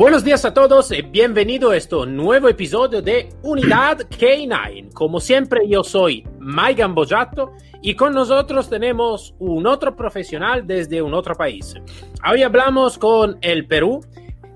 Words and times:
Buenos 0.00 0.24
días 0.24 0.46
a 0.46 0.54
todos 0.54 0.92
y 0.92 1.02
bienvenido 1.02 1.72
a 1.72 1.76
este 1.76 1.94
nuevo 2.06 2.48
episodio 2.48 3.02
de 3.02 3.28
Unidad 3.42 3.98
K9. 4.08 4.94
Como 4.94 5.20
siempre, 5.20 5.68
yo 5.68 5.84
soy 5.84 6.26
Maigan 6.38 6.94
Bojato 6.94 7.52
y 7.82 7.94
con 7.94 8.14
nosotros 8.14 8.70
tenemos 8.70 9.34
un 9.38 9.66
otro 9.66 9.94
profesional 9.94 10.66
desde 10.66 11.02
un 11.02 11.12
otro 11.12 11.34
país. 11.34 11.74
Hoy 12.26 12.42
hablamos 12.42 12.96
con 12.96 13.36
el 13.42 13.66
Perú 13.66 14.00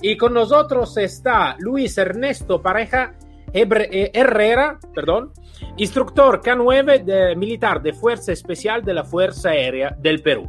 y 0.00 0.16
con 0.16 0.32
nosotros 0.32 0.96
está 0.96 1.56
Luis 1.58 1.98
Ernesto 1.98 2.62
Pareja 2.62 3.12
eh, 3.52 4.10
Herrera, 4.14 4.78
perdón, 4.94 5.30
instructor 5.76 6.40
K9 6.40 7.04
de, 7.04 7.36
militar 7.36 7.82
de 7.82 7.92
Fuerza 7.92 8.32
Especial 8.32 8.82
de 8.82 8.94
la 8.94 9.04
Fuerza 9.04 9.50
Aérea 9.50 9.94
del 10.00 10.22
Perú. 10.22 10.48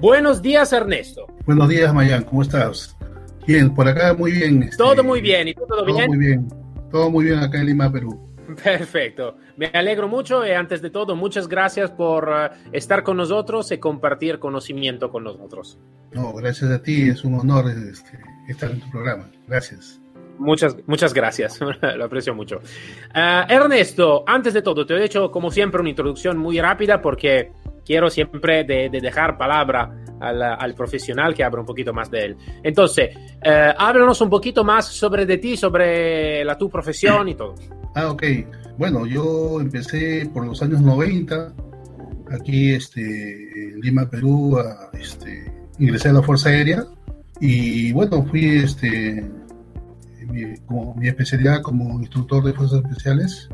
Buenos 0.00 0.42
días, 0.42 0.72
Ernesto. 0.72 1.26
Buenos 1.46 1.68
días, 1.68 1.94
Mayan, 1.94 2.24
¿cómo 2.24 2.42
estás? 2.42 2.95
Bien, 3.46 3.72
por 3.74 3.88
acá 3.88 4.14
muy 4.14 4.32
bien. 4.32 4.62
Este, 4.64 4.76
todo 4.76 5.04
muy 5.04 5.20
bien, 5.20 5.48
¿y 5.48 5.54
tú 5.54 5.64
todo, 5.66 5.84
todo 5.84 5.96
bien? 5.96 6.08
Muy 6.08 6.18
bien, 6.18 6.48
todo 6.90 7.10
muy 7.10 7.24
bien 7.24 7.38
acá 7.38 7.60
en 7.60 7.66
Lima, 7.66 7.90
Perú. 7.90 8.26
Perfecto. 8.62 9.36
Me 9.56 9.66
alegro 9.66 10.08
mucho 10.08 10.46
y 10.46 10.50
antes 10.50 10.82
de 10.82 10.90
todo, 10.90 11.16
muchas 11.16 11.48
gracias 11.48 11.90
por 11.90 12.28
uh, 12.28 12.72
estar 12.72 13.02
con 13.02 13.16
nosotros 13.16 13.70
y 13.72 13.78
compartir 13.78 14.38
conocimiento 14.38 15.10
con 15.10 15.24
nosotros. 15.24 15.78
No, 16.12 16.32
gracias 16.32 16.70
a 16.70 16.82
ti, 16.82 17.08
es 17.08 17.24
un 17.24 17.34
honor 17.34 17.70
este, 17.70 18.18
estar 18.48 18.70
en 18.70 18.80
tu 18.80 18.90
programa. 18.90 19.30
Gracias. 19.46 20.00
Muchas, 20.38 20.76
muchas 20.86 21.14
gracias, 21.14 21.60
lo 21.96 22.04
aprecio 22.04 22.34
mucho. 22.34 22.60
Uh, 23.14 23.50
Ernesto, 23.50 24.24
antes 24.26 24.54
de 24.54 24.62
todo, 24.62 24.84
te 24.84 24.94
he 24.94 25.04
hecho 25.04 25.30
como 25.30 25.50
siempre 25.50 25.80
una 25.80 25.90
introducción 25.90 26.36
muy 26.36 26.60
rápida 26.60 27.00
porque 27.00 27.52
quiero 27.86 28.10
siempre 28.10 28.64
de, 28.64 28.90
de 28.90 29.00
dejar 29.00 29.38
palabra 29.38 29.90
al, 30.20 30.42
al, 30.42 30.74
profesional 30.74 31.34
que 31.34 31.44
abra 31.44 31.60
un 31.60 31.66
poquito 31.66 31.92
más 31.92 32.10
de 32.10 32.24
él. 32.24 32.36
Entonces, 32.62 33.14
uh, 33.16 33.72
háblanos 33.78 34.20
un 34.20 34.30
poquito 34.30 34.64
más 34.64 34.86
sobre 34.86 35.24
de 35.24 35.38
ti, 35.38 35.56
sobre 35.56 36.44
la 36.44 36.58
tu 36.58 36.68
profesión 36.68 37.28
y 37.28 37.34
todo. 37.34 37.54
Ah, 37.94 38.10
ok. 38.10 38.22
Bueno, 38.78 39.06
yo 39.06 39.60
empecé 39.60 40.28
por 40.32 40.44
los 40.44 40.62
años 40.62 40.80
90, 40.82 41.54
aquí 42.30 42.72
este, 42.72 43.00
en 43.70 43.80
Lima, 43.80 44.08
Perú, 44.10 44.58
a, 44.58 44.90
este, 44.98 45.50
ingresé 45.78 46.10
a 46.10 46.14
la 46.14 46.22
Fuerza 46.22 46.50
Aérea 46.50 46.84
y 47.40 47.92
bueno, 47.92 48.24
fui 48.24 48.56
este, 48.56 49.24
mi, 50.28 50.56
como 50.66 50.94
mi 50.94 51.08
especialidad 51.08 51.62
como 51.62 52.00
instructor 52.00 52.44
de 52.44 52.52
fuerzas 52.52 52.82
especiales. 52.84 53.48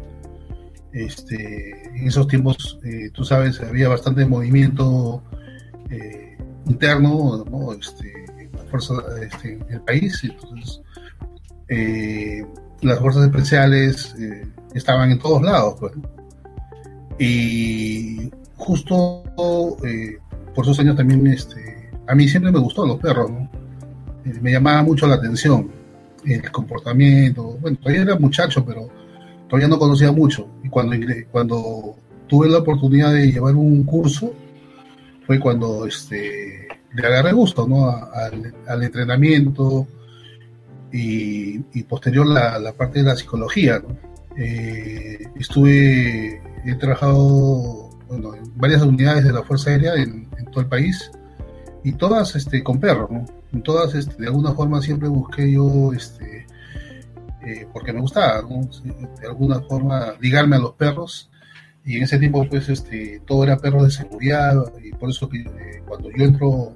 Este, 0.92 1.81
en 1.94 2.08
esos 2.08 2.26
tiempos, 2.26 2.78
eh, 2.84 3.10
tú 3.12 3.24
sabes, 3.24 3.60
había 3.60 3.88
bastante 3.88 4.24
movimiento 4.24 5.22
eh, 5.90 6.36
interno, 6.66 7.44
¿no? 7.50 7.72
este, 7.72 8.12
fuerza, 8.70 8.94
este, 9.20 9.54
en 9.54 9.66
el 9.68 9.80
país. 9.82 10.22
Entonces, 10.24 10.80
eh, 11.68 12.44
las 12.82 12.98
fuerzas 12.98 13.24
especiales 13.24 14.14
estaban 14.74 15.10
en 15.10 15.18
todos 15.18 15.42
lados. 15.42 15.76
Pues. 15.78 15.92
Y 17.18 18.30
justo 18.56 19.24
por 20.54 20.64
esos 20.64 20.78
años 20.80 20.96
también, 20.96 21.26
este, 21.26 21.90
a 22.08 22.14
mí 22.14 22.28
siempre 22.28 22.52
me 22.52 22.58
gustó 22.58 22.86
los 22.86 22.98
perros, 22.98 23.30
¿no? 23.30 23.50
me 24.40 24.52
llamaba 24.52 24.82
mucho 24.82 25.06
la 25.06 25.16
atención 25.16 25.82
el 26.24 26.50
comportamiento. 26.50 27.58
Bueno, 27.60 27.76
todavía 27.78 28.02
era 28.02 28.18
muchacho, 28.18 28.64
pero 28.64 28.88
todavía 29.48 29.68
no 29.68 29.78
conocía 29.78 30.12
mucho. 30.12 30.48
Cuando, 30.72 30.96
cuando 31.30 31.96
tuve 32.26 32.48
la 32.48 32.58
oportunidad 32.58 33.12
de 33.12 33.30
llevar 33.30 33.54
un 33.54 33.84
curso, 33.84 34.32
fue 35.26 35.38
cuando 35.38 35.86
este, 35.86 36.66
le 36.94 37.06
agarré 37.06 37.32
gusto 37.32 37.68
¿no? 37.68 37.90
al, 37.90 38.54
al 38.66 38.82
entrenamiento 38.82 39.86
y, 40.90 41.60
y 41.74 41.82
posterior 41.82 42.26
la, 42.26 42.58
la, 42.58 42.72
parte 42.72 43.00
de 43.00 43.04
la 43.04 43.16
psicología. 43.16 43.82
Eh, 44.34 45.18
estuve, 45.38 46.40
he 46.64 46.74
trabajado 46.80 47.90
en 48.10 48.22
varias 48.56 48.80
unidades 48.80 49.24
de 49.24 49.32
la 49.34 49.42
Fuerza 49.42 49.68
Aérea 49.68 49.94
en, 49.96 50.26
en 50.38 50.46
todo 50.46 50.60
el 50.60 50.68
país 50.68 51.10
y 51.84 51.92
todas 51.92 52.34
este, 52.34 52.62
con 52.62 52.80
perros, 52.80 53.10
¿no? 53.10 53.26
En 53.52 53.62
todas, 53.62 53.94
este, 53.94 54.22
de 54.22 54.28
alguna 54.28 54.52
forma 54.52 54.80
siempre 54.80 55.08
busqué 55.08 55.52
yo, 55.52 55.92
este, 55.92 56.46
eh, 57.44 57.66
porque 57.72 57.92
me 57.92 58.00
gustaba, 58.00 58.42
¿no? 58.42 58.68
De 59.20 59.26
alguna 59.26 59.60
forma 59.62 60.14
ligarme 60.20 60.56
a 60.56 60.60
los 60.60 60.72
perros 60.72 61.30
y 61.84 61.96
en 61.96 62.04
ese 62.04 62.18
tiempo 62.18 62.46
pues 62.48 62.68
este, 62.68 63.20
todo 63.26 63.44
era 63.44 63.56
perros 63.56 63.84
de 63.84 63.90
seguridad 63.90 64.54
y 64.82 64.92
por 64.92 65.10
eso 65.10 65.28
eh, 65.32 65.82
cuando 65.86 66.10
yo 66.10 66.24
entro 66.24 66.74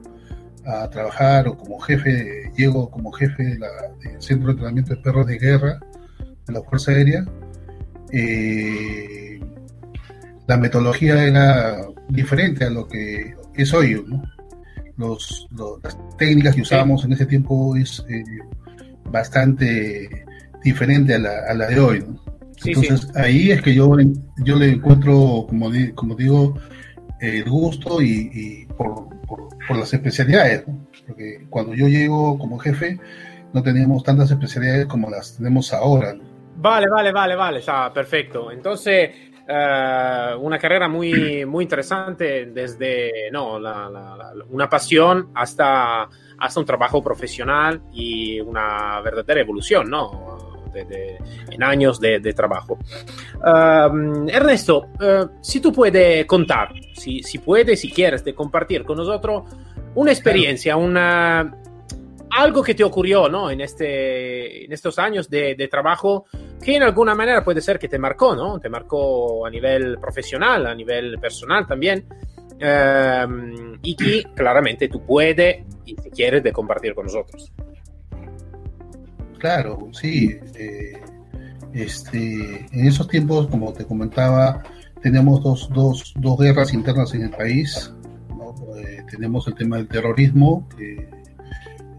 a 0.64 0.90
trabajar 0.90 1.46
o 1.46 1.56
como 1.56 1.78
jefe, 1.78 2.50
llego 2.56 2.90
como 2.90 3.12
jefe 3.12 3.44
de 3.44 3.58
del 3.58 4.20
Centro 4.20 4.48
de 4.48 4.52
Entrenamiento 4.52 4.94
de 4.94 5.00
Perros 5.00 5.26
de 5.26 5.38
Guerra 5.38 5.80
de 6.46 6.52
la 6.52 6.62
Fuerza 6.62 6.90
Aérea, 6.90 7.24
eh, 8.12 9.40
la 10.46 10.56
metodología 10.56 11.24
era 11.24 11.76
diferente 12.08 12.64
a 12.64 12.70
lo 12.70 12.86
que 12.88 13.34
es 13.54 13.72
hoy, 13.72 14.02
¿no? 14.06 14.22
los, 14.96 15.46
los, 15.50 15.82
las 15.82 15.96
técnicas 16.16 16.54
que 16.54 16.62
usábamos 16.62 17.04
en 17.04 17.12
ese 17.12 17.26
tiempo 17.26 17.76
es 17.76 18.04
eh, 18.08 18.24
bastante 19.10 20.24
diferente 20.62 21.14
a 21.14 21.18
la, 21.18 21.30
a 21.48 21.54
la 21.54 21.66
de 21.66 21.80
hoy. 21.80 22.00
¿no? 22.00 22.20
Sí, 22.56 22.70
Entonces 22.72 23.02
sí. 23.02 23.08
ahí 23.14 23.50
es 23.50 23.62
que 23.62 23.74
yo, 23.74 23.96
yo 24.44 24.56
le 24.56 24.70
encuentro, 24.70 25.46
como, 25.48 25.70
como 25.94 26.14
digo, 26.14 26.58
el 27.20 27.44
gusto 27.44 28.00
y, 28.00 28.30
y 28.32 28.66
por, 28.66 29.08
por, 29.26 29.48
por, 29.66 29.76
las 29.76 29.92
especialidades. 29.92 30.66
¿no? 30.66 30.86
Porque 31.06 31.46
cuando 31.50 31.74
yo 31.74 31.88
llego 31.88 32.38
como 32.38 32.58
jefe 32.58 32.98
no 33.52 33.62
teníamos 33.62 34.02
tantas 34.02 34.30
especialidades 34.30 34.86
como 34.86 35.08
las 35.10 35.36
tenemos 35.36 35.72
ahora. 35.72 36.14
¿no? 36.14 36.24
Vale, 36.56 36.86
vale, 36.88 37.12
vale, 37.12 37.36
vale, 37.36 37.60
ya, 37.60 37.92
perfecto. 37.92 38.50
Entonces, 38.50 39.10
Uh, 39.48 40.36
una 40.40 40.58
carrera 40.58 40.88
muy, 40.88 41.46
muy 41.46 41.62
interesante 41.62 42.46
desde 42.46 43.30
no, 43.30 43.60
la, 43.60 43.88
la, 43.88 44.16
la, 44.16 44.44
una 44.50 44.68
pasión 44.68 45.30
hasta, 45.36 46.08
hasta 46.36 46.60
un 46.60 46.66
trabajo 46.66 47.00
profesional 47.00 47.80
y 47.92 48.40
una 48.40 49.00
verdadera 49.02 49.42
evolución 49.42 49.88
¿no? 49.88 50.45
De, 50.76 50.84
de, 50.84 51.18
en 51.50 51.62
años 51.62 52.00
de, 52.00 52.20
de 52.20 52.32
trabajo. 52.32 52.78
Ernesto, 54.28 54.88
uh, 55.00 55.28
si 55.40 55.60
tú 55.60 55.72
puedes 55.72 56.26
contar, 56.26 56.72
si, 56.94 57.22
si 57.22 57.38
puedes, 57.38 57.80
si 57.80 57.90
quieres, 57.90 58.24
de 58.24 58.34
compartir 58.34 58.84
con 58.84 58.96
nosotros 58.96 59.44
una 59.94 60.12
experiencia, 60.12 60.76
una, 60.76 61.56
algo 62.30 62.62
que 62.62 62.74
te 62.74 62.84
ocurrió 62.84 63.28
¿no? 63.28 63.50
en, 63.50 63.60
este, 63.60 64.64
en 64.64 64.72
estos 64.72 64.98
años 64.98 65.28
de, 65.30 65.54
de, 65.54 65.68
trabajo 65.68 66.26
que 66.62 66.76
en 66.76 66.82
alguna 66.82 67.14
manera 67.14 67.42
puede 67.42 67.60
ser 67.60 67.78
que 67.78 67.88
te 67.88 67.98
marcó, 67.98 68.34
¿no? 68.34 68.58
Te 68.58 68.68
marcó 68.68 69.46
a 69.46 69.50
nivel 69.50 69.98
profesional, 69.98 70.66
a 70.66 70.74
nivel 70.74 71.18
personal 71.18 71.66
también. 71.66 72.06
Um, 72.56 73.78
y 73.82 73.94
que 73.94 74.24
claramente 74.34 74.88
tú 74.88 75.04
puedes 75.04 75.58
y 75.84 75.94
si 75.94 76.10
quieres 76.10 76.42
de 76.42 76.52
compartir 76.52 76.94
con 76.94 77.04
nosotros. 77.04 77.52
Claro, 79.38 79.88
sí. 79.92 80.38
Eh, 80.54 81.00
este, 81.72 82.66
en 82.72 82.86
esos 82.86 83.08
tiempos, 83.08 83.48
como 83.48 83.72
te 83.72 83.84
comentaba, 83.84 84.62
tenemos 85.02 85.42
dos, 85.42 85.68
dos, 85.72 86.14
dos 86.16 86.38
guerras 86.38 86.72
internas 86.72 87.14
en 87.14 87.22
el 87.22 87.30
país. 87.30 87.92
Eh, 88.76 89.02
tenemos 89.10 89.46
el 89.48 89.54
tema 89.54 89.76
del 89.76 89.88
terrorismo, 89.88 90.68
que 90.76 91.08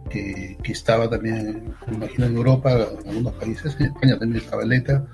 que, 0.09 0.57
estaba 0.71 1.09
también, 1.09 1.73
me 1.87 1.95
imagino, 1.95 2.25
en 2.25 2.35
Europa, 2.35 2.71
en 2.71 3.09
algunos 3.09 3.33
países, 3.33 3.75
en 3.79 3.87
España 3.87 4.17
también 4.17 4.43
estaba 4.43 4.63
el 4.63 4.73
ETA, 4.73 5.05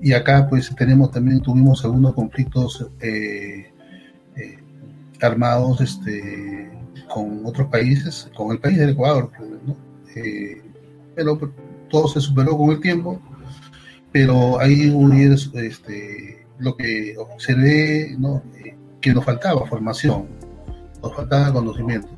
y 0.00 0.12
acá 0.12 0.46
pues 0.48 0.74
tenemos 0.76 1.10
también, 1.10 1.40
tuvimos 1.40 1.84
algunos 1.84 2.14
conflictos 2.14 2.86
eh, 3.00 3.72
armados 5.20 5.80
este, 5.80 6.70
con 7.08 7.44
otros 7.44 7.68
países, 7.68 8.30
con 8.36 8.52
el 8.52 8.58
país 8.58 8.78
del 8.78 8.90
Ecuador, 8.90 9.30
¿no? 9.66 9.76
Pero 11.14 11.38
todo 11.90 12.08
se 12.08 12.20
superó 12.20 12.56
con 12.56 12.70
el 12.70 12.80
tiempo, 12.80 13.20
pero 14.12 14.60
ahí 14.60 14.92
este, 15.54 16.46
lo 16.58 16.76
que 16.76 17.16
observé, 17.18 18.14
¿no? 18.18 18.42
que 19.00 19.12
nos 19.12 19.24
faltaba 19.24 19.66
formación, 19.66 20.26
nos 21.02 21.14
faltaba 21.14 21.52
conocimiento. 21.52 22.08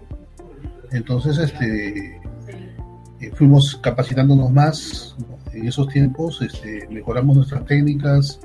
Entonces, 0.93 1.39
este, 1.39 2.21
eh, 3.21 3.33
fuimos 3.35 3.77
capacitándonos 3.83 4.53
más, 4.53 5.17
en 5.53 5.67
esos 5.67 5.89
tiempos 5.89 6.41
este, 6.43 6.87
mejoramos 6.91 7.37
nuestras 7.37 7.65
técnicas. 7.65 8.41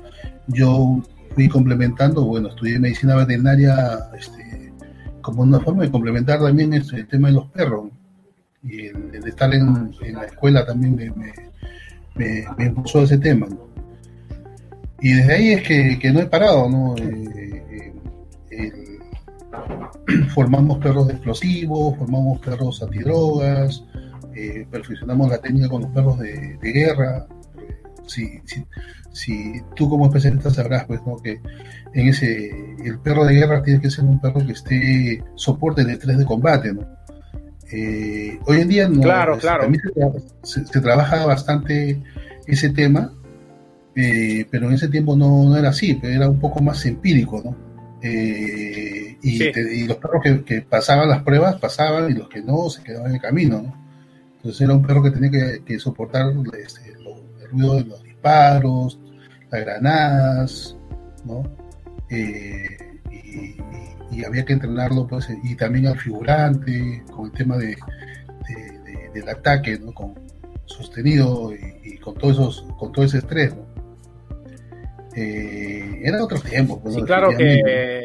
Yo 0.48 1.02
fui 1.34 1.48
complementando, 1.48 2.24
bueno, 2.24 2.48
estudié 2.48 2.78
medicina 2.78 3.14
veterinaria 3.16 3.98
este, 4.18 4.72
como 5.20 5.42
una 5.42 5.60
forma 5.60 5.84
de 5.84 5.90
complementar 5.90 6.40
también 6.40 6.72
este, 6.72 6.96
el 6.96 7.08
tema 7.08 7.28
de 7.28 7.34
los 7.34 7.46
perros. 7.48 7.90
Y 8.62 8.86
el, 8.86 9.26
estar 9.26 9.52
en, 9.54 9.92
la 10.12 10.24
escuela 10.24 10.64
también 10.64 10.94
me, 10.94 11.10
me, 11.10 12.44
me, 12.56 12.64
impulsó 12.64 13.02
ese 13.02 13.18
tema. 13.18 13.48
Y 15.00 15.14
desde 15.14 15.34
ahí 15.34 15.52
es 15.52 15.62
que, 15.62 16.12
no 16.12 16.20
he 16.20 16.26
parado, 16.26 16.68
¿no? 16.68 16.94
Eh, 16.96 17.92
eh, 18.50 18.98
formamos 20.34 20.78
perros 20.78 21.10
explosivos, 21.10 21.96
formamos 21.98 22.38
perros 22.40 22.82
antidrogas, 22.82 23.84
eh, 24.34 24.66
perfeccionamos 24.70 25.28
la 25.28 25.38
técnica 25.38 25.68
con 25.68 25.82
los 25.82 25.90
perros 25.90 26.18
de, 26.18 26.58
guerra. 26.62 27.26
Si, 28.06 28.40
si, 29.12 29.60
tú 29.74 29.88
como 29.88 30.06
especialista 30.06 30.50
sabrás, 30.50 30.84
pues, 30.84 31.00
¿no? 31.06 31.16
que 31.16 31.40
en 31.94 32.08
ese 32.08 32.50
el 32.84 32.98
perro 33.00 33.24
de 33.24 33.34
guerra 33.34 33.62
tiene 33.62 33.80
que 33.80 33.90
ser 33.90 34.04
un 34.04 34.20
perro 34.20 34.44
que 34.44 34.52
esté 34.52 35.22
soporte 35.34 35.84
de 35.84 35.92
estrés 35.92 36.18
de 36.18 36.24
combate, 36.24 36.72
¿no? 36.72 36.86
Eh, 37.72 38.38
hoy 38.44 38.60
en 38.60 38.68
día 38.68 38.88
no, 38.88 39.00
claro, 39.00 39.38
claro. 39.38 39.72
Se, 40.42 40.66
se, 40.66 40.80
trabaja 40.80 41.24
bastante 41.24 42.02
ese 42.46 42.68
tema, 42.68 43.14
eh, 43.96 44.46
pero 44.50 44.68
en 44.68 44.74
ese 44.74 44.88
tiempo 44.88 45.16
no, 45.16 45.44
no, 45.44 45.56
era 45.56 45.70
así, 45.70 45.98
era 46.02 46.28
un 46.28 46.38
poco 46.38 46.60
más 46.60 46.84
empírico, 46.84 47.40
¿no? 47.42 47.56
Eh, 48.02 49.16
y, 49.22 49.84
los 49.86 49.96
perros 49.96 50.22
que, 50.44 50.62
pasaban 50.62 51.08
las 51.08 51.22
pruebas 51.22 51.54
pasaban 51.60 52.10
y 52.10 52.14
los 52.14 52.28
que 52.28 52.42
no 52.42 52.68
se 52.68 52.82
quedaban 52.82 53.08
en 53.08 53.14
el 53.14 53.22
camino, 53.22 53.62
¿no? 53.62 53.82
Entonces 54.36 54.60
era 54.60 54.74
un 54.74 54.82
perro 54.82 55.02
que 55.02 55.12
tenía 55.12 55.30
que, 55.64 55.78
soportar 55.78 56.26
este, 56.58 56.90
el 56.90 57.50
ruido 57.50 57.76
de 57.76 57.84
los 57.84 58.02
disparos, 58.02 58.98
las 59.50 59.60
granadas, 59.60 60.76
¿no? 61.24 61.42
y, 62.10 62.16
y 63.14 63.56
había 64.24 64.44
que 64.44 64.52
entrenarlo, 64.52 65.06
pues, 65.06 65.28
y 65.42 65.54
también 65.56 65.86
al 65.86 65.98
figurante, 65.98 67.02
con 67.10 67.26
el 67.26 67.32
tema 67.32 67.56
de, 67.56 67.76
del 69.14 69.28
ataque, 69.28 69.78
¿no? 69.78 69.92
Con 69.92 70.14
sostenido 70.66 71.52
y, 71.84 71.98
con 71.98 72.14
todo 72.14 72.30
esos, 72.30 72.66
con 72.78 72.92
todo 72.92 73.04
ese 73.04 73.18
estrés, 73.18 73.54
¿no? 73.54 73.66
Eh, 75.14 76.00
era 76.02 76.24
otro 76.24 76.40
tiempo. 76.40 76.80
Pues, 76.80 76.94
sí, 76.94 77.02
claro 77.02 77.36
que 77.36 78.02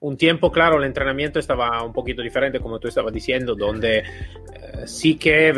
un 0.00 0.16
tiempo, 0.16 0.52
claro, 0.52 0.78
el 0.78 0.84
entrenamiento 0.84 1.38
estaba 1.38 1.82
un 1.82 1.92
poquito 1.92 2.22
diferente, 2.22 2.60
como 2.60 2.78
tú 2.78 2.88
estabas 2.88 3.12
diciendo, 3.12 3.54
donde 3.54 3.98
eh, 3.98 4.04
sí 4.86 5.16
que 5.16 5.52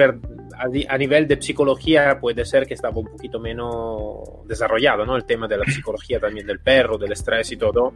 a, 0.88 0.98
nivel 0.98 1.28
de 1.28 1.40
psicología 1.40 2.18
puede 2.18 2.44
ser 2.44 2.66
que 2.66 2.74
estaba 2.74 2.98
un 2.98 3.06
poquito 3.06 3.38
menos 3.38 4.46
desarrollado, 4.46 5.04
¿no? 5.04 5.16
El 5.16 5.24
tema 5.24 5.46
de 5.46 5.58
la 5.58 5.64
psicología 5.66 6.18
también 6.18 6.46
del 6.46 6.60
perro, 6.60 6.96
del 6.96 7.12
estrés 7.12 7.52
y 7.52 7.56
todo. 7.56 7.92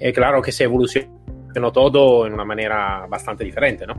Es 0.00 0.14
claro 0.14 0.40
que 0.40 0.50
se 0.50 0.64
evolucionó 0.64 1.70
todo 1.72 2.26
en 2.26 2.32
una 2.34 2.44
manera 2.44 3.06
bastante 3.06 3.44
diferente, 3.44 3.86
¿no? 3.86 3.94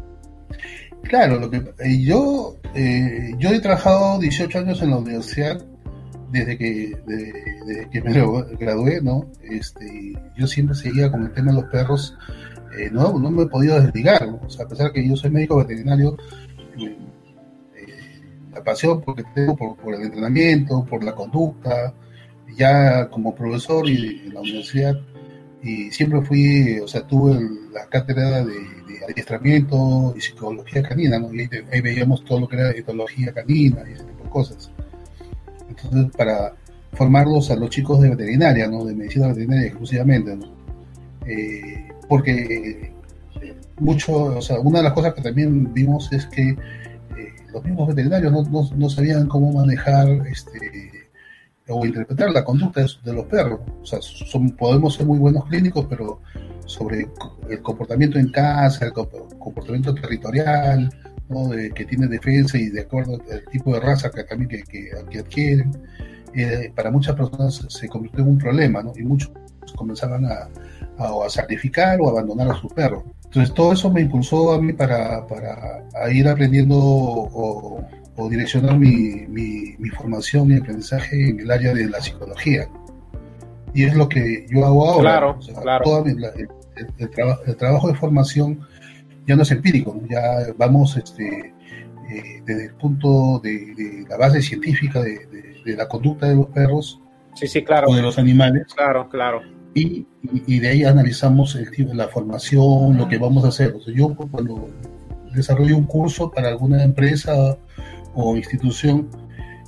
Claro, 1.04 1.40
lo 1.40 1.50
que, 1.50 1.58
eh, 1.58 2.02
yo, 2.02 2.58
eh, 2.76 3.32
yo 3.38 3.50
he 3.50 3.60
trabajado 3.60 4.20
18 4.20 4.60
años 4.60 4.82
en 4.82 4.92
la 4.92 4.98
universidad 4.98 5.64
desde 6.30 6.58
que, 6.58 6.94
que 7.92 8.02
me 8.02 8.14
gradué, 8.58 9.02
¿no? 9.02 9.30
Este, 9.44 10.14
yo 10.38 10.48
siempre 10.48 10.76
seguía 10.76 11.12
con 11.12 11.24
el 11.24 11.34
tema 11.34 11.52
de 11.52 11.62
los 11.62 11.70
perros, 11.70 12.18
eh, 12.78 12.90
no, 12.92 13.20
no 13.20 13.30
me 13.30 13.44
he 13.44 13.48
podido 13.48 13.82
desligar, 13.82 14.26
¿no? 14.28 14.38
A 14.38 14.68
pesar 14.68 14.94
que 14.94 15.06
yo 15.06 15.16
soy 15.16 15.30
médico 15.30 15.58
veterinario, 15.58 16.16
la 18.54 18.64
pasión 18.64 19.02
porque 19.02 19.24
tengo 19.36 19.56
por, 19.56 19.94
el 19.94 20.04
entrenamiento, 20.04 20.86
por 20.86 21.04
la 21.04 21.14
conducta, 21.14 21.94
ya 22.56 23.10
como 23.10 23.36
profesor 23.36 23.88
y 23.90 24.24
en 24.26 24.34
la 24.34 24.42
universidad, 24.42 24.96
y 25.64 25.92
siempre 25.92 26.22
fui, 26.22 26.80
o 26.80 26.88
sea, 26.88 27.06
tuve 27.06 27.40
la 27.72 27.86
cátedra 27.86 28.44
de, 28.44 28.82
adiestramiento 29.08 30.14
y 30.16 30.22
psicología 30.22 30.84
canina, 30.84 31.18
¿no? 31.18 31.34
Y 31.34 31.50
ahí, 31.72 31.82
veíamos 31.82 32.24
todo 32.24 32.42
lo 32.42 32.48
que 32.48 32.56
era 32.56 32.70
etología 32.72 33.34
canina 33.34 33.84
y 33.90 33.94
ese 33.94 34.04
tipo 34.04 34.24
de 34.24 34.30
cosas. 34.30 34.72
Entonces, 35.68 36.16
para 36.16 36.54
formarlos 36.94 37.50
a 37.50 37.56
los 37.56 37.70
chicos 37.70 38.00
de 38.02 38.10
veterinaria, 38.10 38.68
¿no? 38.68 38.86
De 38.86 38.94
medicina 38.94 39.28
veterinaria 39.28 39.68
exclusivamente, 39.68 40.36
¿no? 40.36 40.54
Eh, 41.26 41.90
porque 42.08 42.94
eh, 43.42 43.54
mucho, 43.80 44.14
o 44.14 44.42
sea, 44.42 44.60
una 44.60 44.80
de 44.80 44.84
las 44.84 44.94
cosas 44.94 45.14
que 45.14 45.22
también 45.22 45.74
vimos 45.74 46.12
es 46.12 46.28
que 46.28 46.50
eh, 46.50 46.58
los 47.52 47.64
mismos 47.64 47.88
veterinarios 47.88 48.32
no, 48.32 48.44
no, 48.44 48.70
no, 48.76 48.90
sabían 48.90 49.28
cómo 49.28 49.52
manejar 49.52 50.28
este 50.28 50.91
o 51.68 51.86
interpretar 51.86 52.32
la 52.32 52.44
conducta 52.44 52.86
de, 53.04 53.14
los 53.14 53.26
perros. 53.26 53.60
O 53.82 53.86
sea, 53.86 54.00
son, 54.02 54.52
podemos 54.52 54.96
ser 54.96 55.06
muy 55.06 55.20
buenos 55.20 55.46
clínicos, 55.46 55.86
pero 55.90 56.22
sobre 56.66 57.08
el 57.50 57.62
comportamiento 57.62 58.20
en 58.20 58.32
casa, 58.32 58.86
el 58.86 58.94
comportamiento 58.94 59.94
territorial, 59.94 60.90
de, 61.30 61.72
que 61.72 61.86
tiene 61.86 62.08
defensa 62.08 62.58
y 62.58 62.70
de 62.70 62.82
acuerdo 62.82 63.18
al 63.32 63.44
tipo 63.52 63.74
de 63.74 63.80
raza 63.80 64.12
que 64.12 64.24
también 64.24 64.50
que, 64.50 64.64
que, 64.64 65.20
adquieren, 65.20 65.72
eh, 66.34 66.72
para 66.76 66.92
muchas 66.92 67.16
personas 67.16 67.66
se 67.68 67.88
convirtió 67.88 68.22
en 68.22 68.32
un 68.32 68.38
problema, 68.38 68.84
¿no? 68.84 68.94
y 68.98 69.04
muchos 69.04 69.32
comenzaban 69.76 70.26
a, 70.26 70.50
a, 70.98 71.30
sacrificar 71.30 72.00
o 72.02 72.10
abandonar 72.10 72.52
a 72.52 72.56
sus 72.56 72.72
perros. 72.74 73.04
Entonces 73.26 73.54
todo 73.54 73.72
eso 73.72 73.90
me 73.90 74.02
impulsó 74.02 74.52
a 74.52 74.62
mí 74.62 74.74
para, 74.74 75.26
para 75.26 76.12
ir 76.12 76.28
aprendiendo 76.28 76.78
o, 76.78 77.71
o 78.16 78.30
direccionar 78.30 78.78
mi, 78.78 79.26
mi, 79.28 79.90
formación 79.90 80.52
y 80.52 80.58
aprendizaje 80.58 81.30
en 81.30 81.40
el 81.40 81.52
área 81.52 81.74
de 81.74 81.90
la 81.90 82.02
psicología. 82.02 82.68
Y 83.74 83.86
es 83.86 83.96
lo 83.96 84.10
que 84.10 84.46
yo 84.50 84.66
hago 84.66 84.90
ahora. 84.90 85.02
Claro, 85.02 85.40
claro. 85.62 86.06
el, 87.48 87.58
trabajo 87.58 87.88
de 87.88 87.96
formación 87.96 88.60
ya 89.28 89.36
no 89.36 89.44
es 89.44 89.52
empírico, 89.52 90.00
ya 90.10 90.22
vamos 90.58 90.98
este, 90.98 91.54
eh, 92.10 92.42
desde 92.46 92.66
el 92.66 92.74
punto 92.74 93.40
de, 93.44 94.06
la 94.10 94.18
base 94.18 94.42
científica 94.42 95.02
de, 95.02 95.20
la 95.66 95.88
conducta 95.88 96.28
de 96.28 96.36
los 96.36 96.48
perros 96.48 97.00
sí, 97.36 97.48
sí, 97.48 97.64
claro. 97.64 97.88
o 97.90 97.96
de 97.96 98.02
los 98.02 98.18
animales. 98.18 98.66
Claro, 98.76 99.08
claro. 99.10 99.42
Y, 99.74 100.06
y, 100.48 100.60
de 100.60 100.68
ahí 100.68 100.84
analizamos 100.84 101.56
el 101.56 101.72
tipo, 101.72 101.94
la 101.94 102.10
formación, 102.10 102.98
lo 102.98 103.08
que 103.08 103.18
vamos 103.18 103.46
a 103.46 103.50
hacer. 103.50 103.74
O 103.74 103.80
sea, 103.80 103.94
yo 103.94 104.14
cuando 104.16 104.68
desarrollo 105.34 105.78
un 105.78 105.86
curso 105.86 106.30
para 106.30 106.50
alguna 106.50 106.84
empresa 106.84 107.58
o 108.14 108.36
institución, 108.36 109.10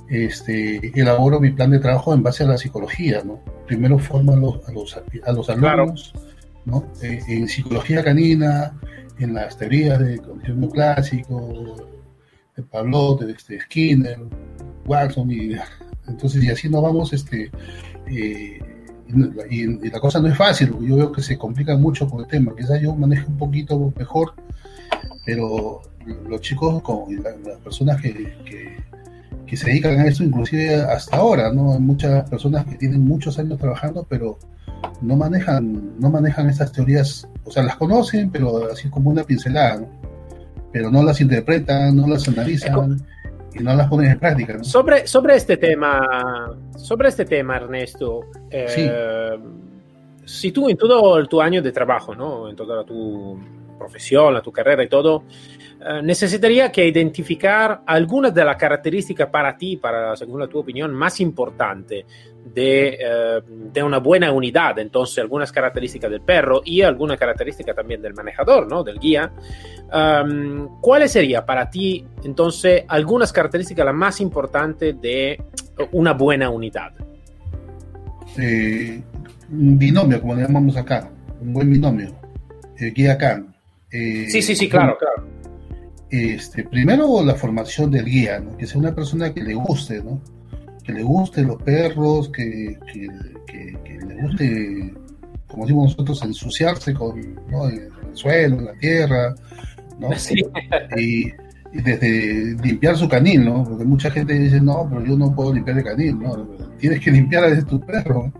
este, 0.08 0.92
elaboro 0.98 1.40
mi 1.40 1.50
plan 1.50 1.70
de 1.70 1.78
trabajo 1.78 2.14
en 2.14 2.22
base 2.22 2.44
a 2.44 2.48
la 2.48 2.58
psicología, 2.58 3.22
¿no? 3.24 3.40
Primero 3.66 3.98
formo 3.98 4.32
a 4.32 4.36
los, 4.36 4.68
a 4.68 4.72
los, 4.72 4.96
a 4.96 5.32
los 5.32 5.50
alumnos, 5.50 6.12
¿no? 6.64 6.84
Eh, 7.02 7.20
en 7.28 7.48
psicología 7.48 8.04
canina, 8.04 8.78
en 9.18 9.34
las 9.34 9.56
teorías 9.56 9.98
de 9.98 10.18
condicionamiento 10.18 10.74
clásico, 10.74 11.88
de 12.56 12.62
Pablo, 12.62 13.16
de 13.16 13.32
este, 13.32 13.60
Skinner, 13.60 14.18
Watson, 14.86 15.30
y 15.30 15.52
entonces 16.08 16.42
y 16.44 16.50
así 16.50 16.68
nos 16.68 16.82
vamos, 16.82 17.12
este, 17.12 17.50
eh, 18.06 18.58
y, 19.50 19.90
la 19.90 20.00
cosa 20.00 20.20
no 20.20 20.28
es 20.28 20.36
fácil, 20.36 20.74
yo 20.80 20.96
veo 20.96 21.12
que 21.12 21.22
se 21.22 21.38
complica 21.38 21.76
mucho 21.76 22.08
con 22.08 22.20
el 22.20 22.26
tema, 22.26 22.54
quizás 22.56 22.80
yo 22.80 22.94
manejo 22.94 23.28
un 23.28 23.38
poquito 23.38 23.92
mejor, 23.96 24.34
pero 25.24 25.82
los 26.28 26.40
chicos 26.40 26.82
con 26.82 27.04
las 27.22 27.58
personas 27.62 28.00
que, 28.00 28.12
que, 28.44 29.56
se 29.56 29.68
dedican 29.70 30.00
a 30.00 30.06
esto, 30.08 30.24
inclusive 30.24 30.74
hasta 30.74 31.16
ahora, 31.16 31.52
¿no? 31.52 31.74
Hay 31.74 31.78
muchas 31.78 32.28
personas 32.28 32.66
que 32.66 32.74
tienen 32.74 33.04
muchos 33.04 33.38
años 33.38 33.56
trabajando, 33.56 34.04
pero 34.08 34.36
no 35.00 35.14
manejan, 35.14 35.92
no 36.00 36.10
manejan 36.10 36.50
estas 36.50 36.72
teorías, 36.72 37.28
o 37.44 37.52
sea, 37.52 37.62
las 37.62 37.76
conocen, 37.76 38.30
pero 38.30 38.72
así 38.72 38.90
como 38.90 39.10
una 39.10 39.22
pincelada, 39.22 39.86
Pero 40.72 40.90
no 40.90 41.04
las 41.04 41.20
interpretan, 41.20 41.94
no 41.94 42.08
las 42.08 42.26
analizan 42.26 43.00
y 43.54 43.62
no 43.62 43.76
las 43.76 43.88
ponen 43.88 44.10
en 44.10 44.18
práctica. 44.18 44.64
Sobre, 44.64 45.06
sobre 45.06 45.36
este 45.36 45.56
tema, 45.56 46.56
sobre 46.76 47.10
este 47.10 47.24
tema, 47.24 47.56
Ernesto, 47.56 48.22
eh, 48.50 49.38
si 50.24 50.50
tú 50.50 50.68
en 50.68 50.76
todo 50.76 51.24
tu 51.28 51.40
año 51.40 51.62
de 51.62 51.70
trabajo, 51.70 52.12
¿no? 52.16 52.48
En 52.48 52.56
toda 52.56 52.84
tu 52.84 53.38
profesión, 53.76 54.40
tu 54.42 54.52
carrera 54.52 54.82
y 54.82 54.88
todo, 54.88 55.24
eh, 55.86 56.00
necesitaría 56.02 56.72
que 56.72 56.86
identificar 56.86 57.82
algunas 57.84 58.32
de 58.32 58.42
las 58.42 58.56
características 58.56 59.28
para 59.28 59.54
ti, 59.54 59.76
para, 59.76 60.16
según 60.16 60.40
la 60.40 60.46
tu 60.46 60.58
opinión, 60.58 60.94
más 60.94 61.20
importantes 61.20 62.06
de, 62.42 62.98
eh, 63.00 63.42
de, 63.72 63.82
una 63.82 63.98
buena 63.98 64.32
unidad. 64.32 64.78
Entonces, 64.78 65.18
algunas 65.18 65.52
características 65.52 66.10
del 66.10 66.22
perro 66.22 66.62
y 66.64 66.80
algunas 66.80 67.18
características 67.18 67.76
también 67.76 68.00
del 68.00 68.14
manejador, 68.14 68.66
¿no? 68.66 68.82
Del 68.82 68.98
guía. 68.98 69.30
Um, 69.92 70.80
¿Cuáles 70.80 71.12
serían 71.12 71.44
para 71.44 71.68
ti, 71.68 72.06
entonces, 72.22 72.84
algunas 72.88 73.30
características 73.30 73.84
las 73.84 73.94
más 73.94 74.20
importantes 74.22 74.98
de 75.00 75.42
una 75.92 76.14
buena 76.14 76.48
unidad? 76.48 76.92
Eh, 78.38 79.02
un 79.50 79.78
binomio, 79.78 80.18
como 80.20 80.34
le 80.34 80.42
llamamos 80.42 80.76
acá, 80.78 81.10
un 81.42 81.52
buen 81.52 81.70
binomio, 81.70 82.14
guía 82.78 83.18
can. 83.18 83.53
Sí, 84.28 84.42
sí, 84.42 84.54
sí, 84.54 84.68
claro, 84.68 84.96
claro 84.98 85.34
este, 86.10 86.64
primero 86.64 87.24
la 87.24 87.34
formación 87.34 87.90
del 87.90 88.04
guía, 88.04 88.38
¿no? 88.38 88.56
que 88.56 88.66
sea 88.66 88.78
una 88.78 88.94
persona 88.94 89.32
que 89.34 89.42
le 89.42 89.54
guste, 89.54 90.02
¿no? 90.02 90.20
que 90.84 90.92
le 90.92 91.02
guste 91.02 91.42
los 91.42 91.60
perros, 91.62 92.28
que, 92.28 92.78
que, 92.92 93.08
le 94.06 94.22
guste, 94.22 94.94
como 95.48 95.64
decimos 95.64 95.90
nosotros, 95.90 96.22
ensuciarse 96.22 96.94
con 96.94 97.18
el, 97.18 97.88
suelo, 98.12 98.60
la 98.60 98.74
tierra, 98.74 99.34
¿no? 99.98 100.10
Y, 100.96 101.32
desde 101.72 102.54
limpiar 102.62 102.96
su 102.96 103.08
canil, 103.08 103.44
¿no? 103.44 103.64
Porque 103.64 103.84
mucha 103.84 104.08
gente 104.08 104.34
dice, 104.34 104.60
no, 104.60 104.86
pero 104.88 105.04
yo 105.04 105.18
no 105.18 105.34
puedo 105.34 105.52
limpiar 105.52 105.78
el 105.78 105.82
canil, 105.82 106.20
¿no? 106.20 106.46
Tienes 106.78 107.00
que 107.00 107.10
limpiar 107.10 107.50
desde 107.50 107.64
tu 107.64 107.80
perro. 107.80 108.32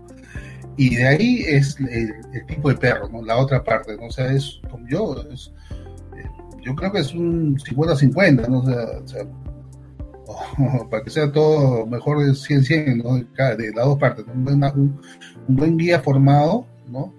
Y 0.77 0.95
de 0.95 1.07
ahí 1.07 1.43
es 1.47 1.77
el, 1.79 2.13
tipo 2.47 2.69
de 2.69 2.75
perro, 2.75 3.07
¿no? 3.09 3.21
La 3.21 3.37
otra 3.37 3.63
parte, 3.63 3.95
¿no? 3.97 4.07
O 4.07 4.11
sea, 4.11 4.31
es 4.31 4.59
como 4.69 4.87
yo, 4.87 5.15
eh, 5.21 6.29
yo 6.61 6.75
creo 6.75 6.91
que 6.91 6.99
es 6.99 7.13
un 7.13 7.57
50-50, 7.57 8.47
¿no? 8.49 8.59
O 8.59 9.07
sea, 9.07 9.25
para 10.89 11.03
que 11.03 11.09
sea 11.09 11.31
todo 11.31 11.85
mejor 11.85 12.19
de 12.25 12.31
100-100, 12.31 13.03
¿no? 13.03 13.15
De, 13.55 13.71
las 13.73 13.85
dos 13.85 13.97
partes, 13.97 14.25
un, 14.33 14.43
buen, 14.43 14.63
un, 14.63 14.99
buen 15.47 15.77
guía 15.77 16.01
formado, 16.01 16.65
¿no? 16.87 17.13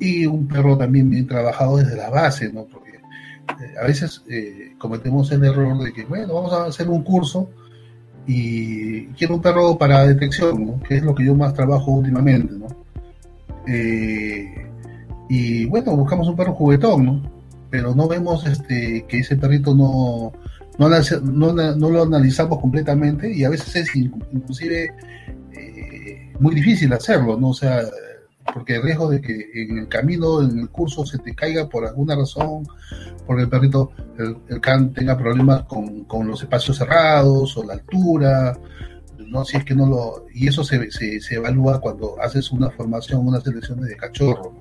Y 0.00 0.26
un 0.26 0.48
perro 0.48 0.76
también 0.76 1.08
bien 1.08 1.26
trabajado 1.28 1.76
desde 1.76 1.96
la 1.96 2.10
base, 2.10 2.52
¿no? 2.52 2.66
Porque 2.66 2.96
eh, 2.96 3.74
a 3.80 3.86
veces 3.86 4.24
eh, 4.28 4.74
cometemos 4.78 5.30
el 5.30 5.44
error 5.44 5.78
de 5.84 5.92
que, 5.92 6.04
bueno, 6.04 6.34
vamos 6.34 6.52
a 6.52 6.64
hacer 6.64 6.88
un 6.88 7.04
curso 7.04 7.48
y 8.26 9.06
quiero 9.08 9.36
un 9.36 9.42
perro 9.42 9.76
para 9.76 10.06
detección, 10.06 10.80
que 10.80 10.96
es 10.96 11.02
lo 11.02 11.14
que 11.14 11.24
yo 11.24 11.34
más 11.34 11.54
trabajo 11.54 11.92
últimamente. 11.92 12.54
¿no? 12.54 12.66
Eh, 13.66 14.54
y 15.28 15.66
bueno, 15.66 15.96
buscamos 15.96 16.28
un 16.28 16.36
perro 16.36 16.54
juguetón, 16.54 17.04
¿no? 17.06 17.32
pero 17.70 17.94
no 17.94 18.06
vemos 18.06 18.46
este, 18.46 19.06
que 19.08 19.20
ese 19.20 19.36
perrito 19.36 19.74
no, 19.74 20.32
no, 20.78 21.52
no, 21.52 21.90
lo 21.90 22.02
analizamos 22.02 22.60
completamente 22.60 23.32
y 23.32 23.44
a 23.44 23.48
veces 23.48 23.76
es 23.76 23.96
inclusive 23.96 24.90
muy 26.42 26.54
difícil 26.54 26.92
hacerlo, 26.92 27.38
¿no? 27.38 27.50
O 27.50 27.54
sea, 27.54 27.82
porque 28.54 28.76
el 28.76 28.82
riesgo 28.82 29.10
de 29.10 29.20
que 29.20 29.50
en 29.54 29.78
el 29.78 29.88
camino, 29.88 30.42
en 30.42 30.58
el 30.58 30.68
curso, 30.70 31.06
se 31.06 31.18
te 31.18 31.34
caiga 31.34 31.68
por 31.68 31.86
alguna 31.86 32.16
razón, 32.16 32.66
porque 33.26 33.42
el 33.42 33.48
perrito, 33.48 33.90
el, 34.18 34.60
can 34.60 34.92
tenga 34.92 35.16
problemas 35.16 35.64
con, 35.64 36.04
con, 36.04 36.26
los 36.26 36.42
espacios 36.42 36.76
cerrados 36.76 37.56
o 37.56 37.64
la 37.64 37.74
altura, 37.74 38.58
¿no? 39.18 39.44
Si 39.44 39.56
es 39.56 39.64
que 39.64 39.74
no 39.74 39.86
lo... 39.86 40.26
Y 40.34 40.48
eso 40.48 40.64
se, 40.64 40.90
se, 40.90 41.20
se 41.20 41.34
evalúa 41.36 41.80
cuando 41.80 42.20
haces 42.20 42.50
una 42.52 42.70
formación, 42.70 43.26
una 43.26 43.40
selección 43.40 43.80
de 43.80 43.96
cachorro. 43.96 44.54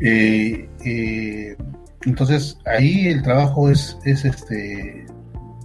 Eh, 0.00 0.68
eh, 0.84 1.56
entonces, 2.02 2.58
ahí 2.64 3.08
el 3.08 3.22
trabajo 3.22 3.70
es, 3.70 3.98
es 4.04 4.24
este 4.24 5.06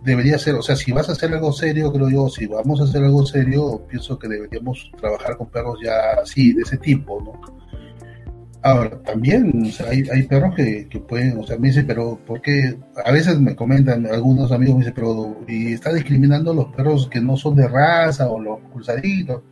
debería 0.06 0.38
ser, 0.38 0.56
o 0.56 0.62
sea, 0.62 0.76
si 0.76 0.92
vas 0.92 1.10
a 1.10 1.14
hacer 1.14 1.34
algo 1.34 1.52
serio, 1.52 1.92
creo 1.92 2.10
yo, 2.10 2.30
si 2.30 2.46
vamos 2.46 2.80
a 2.80 2.84
hacer 2.84 3.04
algo 3.04 3.26
serio, 3.26 3.86
pienso 3.90 4.18
que 4.20 4.28
deberíamos 4.28 4.92
trabajar 4.98 5.36
con 5.36 5.50
perros 5.50 5.80
ya 5.84 6.22
así, 6.22 6.54
de 6.54 6.62
ese 6.62 6.78
tipo, 6.78 7.22
¿no? 7.22 7.42
Ahora, 8.62 9.00
también 9.04 9.66
o 9.68 9.72
sea, 9.72 9.90
hay, 9.90 10.04
hay, 10.12 10.24
perros 10.24 10.56
que, 10.56 10.88
que, 10.88 11.00
pueden, 11.00 11.38
o 11.38 11.46
sea, 11.46 11.58
me 11.58 11.68
dicen, 11.68 11.86
pero 11.86 12.20
¿por 12.26 12.42
qué? 12.42 12.78
A 13.04 13.12
veces 13.12 13.40
me 13.40 13.56
comentan, 13.56 14.08
algunos 14.08 14.52
amigos 14.52 14.76
me 14.76 14.80
dicen, 14.80 14.94
pero 14.96 15.38
¿y 15.48 15.74
está 15.74 15.94
discriminando 15.94 16.54
los 16.54 16.74
perros 16.74 17.08
que 17.08 17.22
no 17.22 17.38
son 17.38 17.56
de 17.56 17.68
raza 17.68 18.28
o 18.30 18.40
los 18.40 18.60
cruzaditos? 18.72 19.44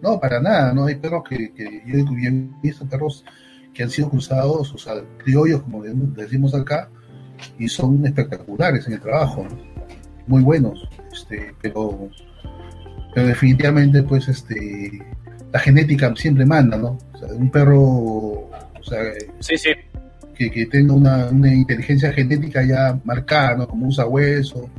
No, 0.00 0.18
para 0.18 0.40
nada, 0.40 0.72
¿no? 0.72 0.86
Hay 0.86 0.96
perros 0.96 1.22
que, 1.28 1.52
que 1.52 1.82
yo 1.86 1.98
he 1.98 2.48
visto 2.62 2.86
perros 2.86 3.24
que 3.74 3.82
han 3.82 3.90
sido 3.90 4.10
cruzados, 4.10 4.72
o 4.74 4.78
sea, 4.78 4.94
criollos, 5.18 5.62
como 5.62 5.82
decimos 5.82 6.54
acá, 6.54 6.88
y 7.58 7.68
son 7.68 8.04
espectaculares 8.06 8.86
en 8.86 8.94
el 8.94 9.00
trabajo, 9.00 9.46
¿no? 9.48 9.71
Muy 10.26 10.42
buenos, 10.42 10.88
este, 11.12 11.54
pero, 11.60 12.08
pero 13.14 13.26
definitivamente 13.26 14.02
pues 14.02 14.28
este 14.28 15.02
la 15.52 15.58
genética 15.58 16.12
siempre 16.16 16.46
manda, 16.46 16.76
¿no? 16.76 16.98
O 17.12 17.18
sea, 17.18 17.28
un 17.28 17.50
perro, 17.50 17.78
o 17.78 18.50
sea, 18.82 18.98
sí, 19.40 19.56
sí. 19.56 19.70
Que, 20.34 20.50
que, 20.50 20.66
tenga 20.66 20.94
una, 20.94 21.28
una, 21.28 21.52
inteligencia 21.52 22.10
genética 22.12 22.64
ya 22.64 22.98
marcada, 23.04 23.56
¿no? 23.56 23.68
Como 23.68 23.86
usa 23.86 24.06
hueso, 24.06 24.70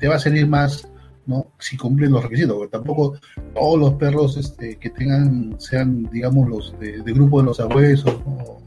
te 0.00 0.08
va 0.08 0.14
a 0.14 0.18
servir 0.18 0.46
más, 0.46 0.88
¿no? 1.26 1.48
Si 1.58 1.76
cumplen 1.76 2.10
los 2.10 2.22
requisitos, 2.22 2.56
porque 2.56 2.70
tampoco 2.70 3.18
todos 3.54 3.78
los 3.78 3.92
perros 3.94 4.38
este, 4.38 4.76
que 4.76 4.90
tengan, 4.90 5.56
sean, 5.60 6.08
digamos, 6.10 6.48
los 6.48 6.80
de, 6.80 7.02
grupo 7.12 7.40
de 7.40 7.46
los 7.46 7.60
abuesos, 7.60 8.18
¿no? 8.26 8.64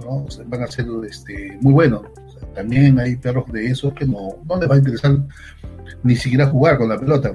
¿no? 0.00 0.26
van 0.46 0.62
a 0.62 0.66
ser 0.66 0.86
este, 1.06 1.58
muy 1.60 1.74
buenos 1.74 2.02
también 2.54 2.98
hay 2.98 3.16
perros 3.16 3.50
de 3.52 3.66
esos 3.66 3.92
que 3.94 4.06
no, 4.06 4.36
no 4.48 4.60
les 4.60 4.70
va 4.70 4.74
a 4.74 4.78
interesar 4.78 5.18
ni 6.02 6.16
siquiera 6.16 6.46
jugar 6.46 6.78
con 6.78 6.88
la 6.88 6.98
pelota. 6.98 7.32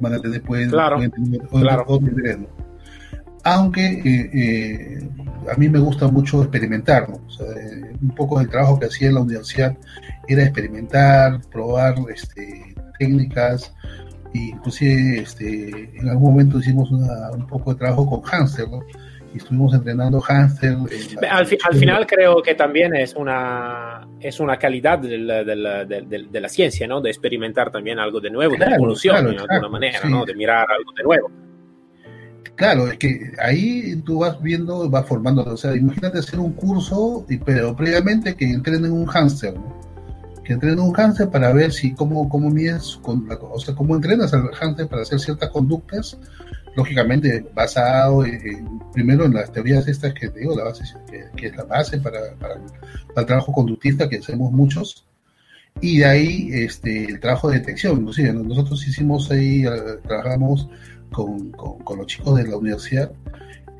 Van 0.00 0.14
a 0.14 0.20
tener, 0.20 0.42
pueden, 0.42 0.70
tener 0.70 1.40
otro, 1.86 2.08
interés, 2.08 2.38
Aunque 3.42 3.84
eh, 3.84 4.30
eh, 4.32 5.08
a 5.52 5.56
mí 5.56 5.68
me 5.68 5.80
gusta 5.80 6.06
mucho 6.06 6.42
experimentar, 6.42 7.08
eh, 7.40 7.92
un 8.00 8.14
poco 8.14 8.38
del 8.38 8.48
trabajo 8.48 8.78
que 8.78 8.86
hacía 8.86 9.08
en 9.08 9.14
la 9.14 9.20
universidad 9.22 9.76
era 10.28 10.44
experimentar, 10.44 11.40
probar 11.50 11.96
este, 12.14 12.74
técnicas, 12.98 13.72
inclusive 14.34 15.20
este, 15.20 15.98
en 15.98 16.08
algún 16.08 16.32
momento 16.32 16.58
hicimos 16.58 16.90
un 16.90 17.46
poco 17.48 17.72
de 17.72 17.80
trabajo 17.80 18.06
con 18.08 18.22
Hanser, 18.30 18.68
¿no? 18.68 18.82
Y 19.34 19.38
estuvimos 19.38 19.74
entrenando 19.74 20.20
hámster. 20.20 20.76
Al, 21.30 21.46
al, 21.62 21.76
final 21.76 22.06
creo 22.06 22.42
que 22.42 22.54
también 22.54 22.94
es 22.96 23.14
una, 23.14 24.06
es 24.20 24.40
una 24.40 24.58
calidad 24.58 24.98
del, 24.98 25.26
del, 25.26 26.28
de 26.30 26.40
la 26.40 26.48
ciencia, 26.48 26.86
¿no? 26.86 27.00
De 27.00 27.10
experimentar 27.10 27.70
también 27.70 27.98
algo 27.98 28.20
de 28.20 28.30
nuevo, 28.30 28.56
de 28.56 28.64
evolución 28.64 29.30
de 29.30 29.38
alguna 29.38 29.68
manera, 29.68 30.00
¿no? 30.08 30.24
De 30.24 30.34
mirar 30.34 30.66
algo 30.70 30.92
de 30.96 31.02
nuevo. 31.02 31.30
Claro, 32.54 32.88
es 32.88 32.98
que 32.98 33.32
ahí 33.40 33.94
tú 34.04 34.20
vas 34.20 34.42
viendo, 34.42 34.90
vas 34.90 35.06
formando, 35.06 35.44
o 35.44 35.56
sea, 35.56 35.76
imagínate 35.76 36.18
hacer 36.18 36.40
un 36.40 36.54
curso, 36.54 37.24
y, 37.28 37.36
pero 37.36 37.76
previamente 37.76 38.34
que 38.34 38.50
entrenen 38.50 38.90
un 38.90 39.06
hámster, 39.06 39.54
¿no? 39.54 39.78
que 40.42 40.54
entrenen 40.54 40.80
un 40.80 40.92
hámster 40.92 41.28
para 41.28 41.52
ver 41.52 41.72
si 41.72 41.94
cómo, 41.94 42.26
cómo 42.28 42.48
mides, 42.50 42.98
con 43.02 43.28
o 43.30 43.58
sea, 43.60 43.74
cómo 43.74 43.94
entrenas 43.94 44.32
al 44.32 44.48
hámster 44.54 44.88
para 44.88 45.02
hacer 45.02 45.20
ciertas 45.20 45.50
conductas 45.50 46.18
lógicamente 46.78 47.44
basado 47.52 48.24
primero 48.92 49.24
en 49.24 49.34
las 49.34 49.50
teorías 49.50 49.88
estas 49.88 50.14
que 50.14 50.28
digo, 50.28 50.56
la 50.56 50.62
base, 50.62 50.84
que, 51.36 51.46
es 51.48 51.56
la 51.56 51.64
base 51.64 51.98
para, 51.98 52.20
el 53.16 53.26
trabajo 53.26 53.52
conductista 53.52 54.08
que 54.08 54.18
hacemos 54.18 54.52
muchos, 54.52 55.04
y 55.80 55.98
de 55.98 56.04
ahí 56.04 56.50
este, 56.52 57.06
el 57.06 57.18
trabajo 57.18 57.50
de 57.50 57.58
detección, 57.58 57.98
inclusive 57.98 58.32
nosotros 58.32 58.86
hicimos 58.86 59.28
ahí, 59.32 59.66
eh, 59.66 59.70
trabajamos 60.06 60.68
con, 61.10 61.50
con, 61.50 61.98
los 61.98 62.06
chicos 62.06 62.36
de 62.36 62.46
la 62.46 62.56
universidad, 62.56 63.10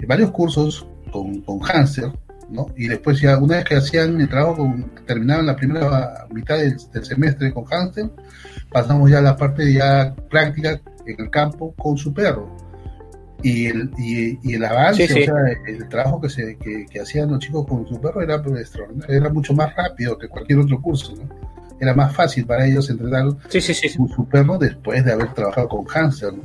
varios 0.05 0.33
cursos 0.33 0.85
con, 1.12 1.40
con 1.43 1.61
Hanser, 1.62 2.11
¿no? 2.50 2.67
Y 2.76 2.88
después 2.88 3.21
ya 3.21 3.38
una 3.38 3.57
vez 3.59 3.64
que 3.64 3.76
hacían 3.76 4.21
el 4.21 4.28
trabajo, 4.28 4.75
terminaban 5.07 5.47
la 5.47 5.55
primera 5.55 6.26
mitad 6.33 6.59
del, 6.59 6.76
del 6.93 7.05
semestre 7.05 7.55
con 7.55 7.64
Hanser, 7.71 8.11
pasamos 8.73 9.09
ya 9.09 9.19
a 9.19 9.23
la 9.23 9.37
parte 9.37 9.73
ya 9.73 10.17
práctica 10.28 10.81
en 11.07 11.21
el 11.21 11.31
campo 11.31 11.73
con 11.76 11.97
su 11.97 12.12
perro 12.12 12.68
y 13.42 13.66
el, 13.66 13.90
y, 13.97 14.54
el 14.54 14.64
avance, 14.64 15.04
o 15.04 15.07
sea, 15.07 15.35
el 15.66 15.88
trabajo 15.88 16.21
que, 16.21 16.28
se, 16.28 16.57
que, 16.57 17.00
hacían 17.00 17.30
los 17.30 17.38
chicos 17.38 17.66
con 17.66 17.87
su 17.87 18.00
perro 18.00 18.21
era 18.21 18.42
pues, 18.42 18.61
extraordinario, 18.61 19.16
era 19.16 19.28
mucho 19.28 19.54
más 19.54 19.75
rápido 19.76 20.18
que 20.18 20.28
cualquier 20.28 20.59
otro 20.59 20.80
curso, 20.80 21.14
¿no? 21.14 21.28
Era 21.80 21.95
más 21.95 22.12
fácil 22.12 22.45
para 22.45 22.66
ellos 22.66 22.90
entrenar 22.90 23.26
con 23.26 24.09
su 24.09 24.28
perro 24.28 24.59
después 24.59 25.04
de 25.04 25.12
haber 25.12 25.33
trabajado 25.33 25.68
con 25.68 25.85
¿no? 25.85 26.42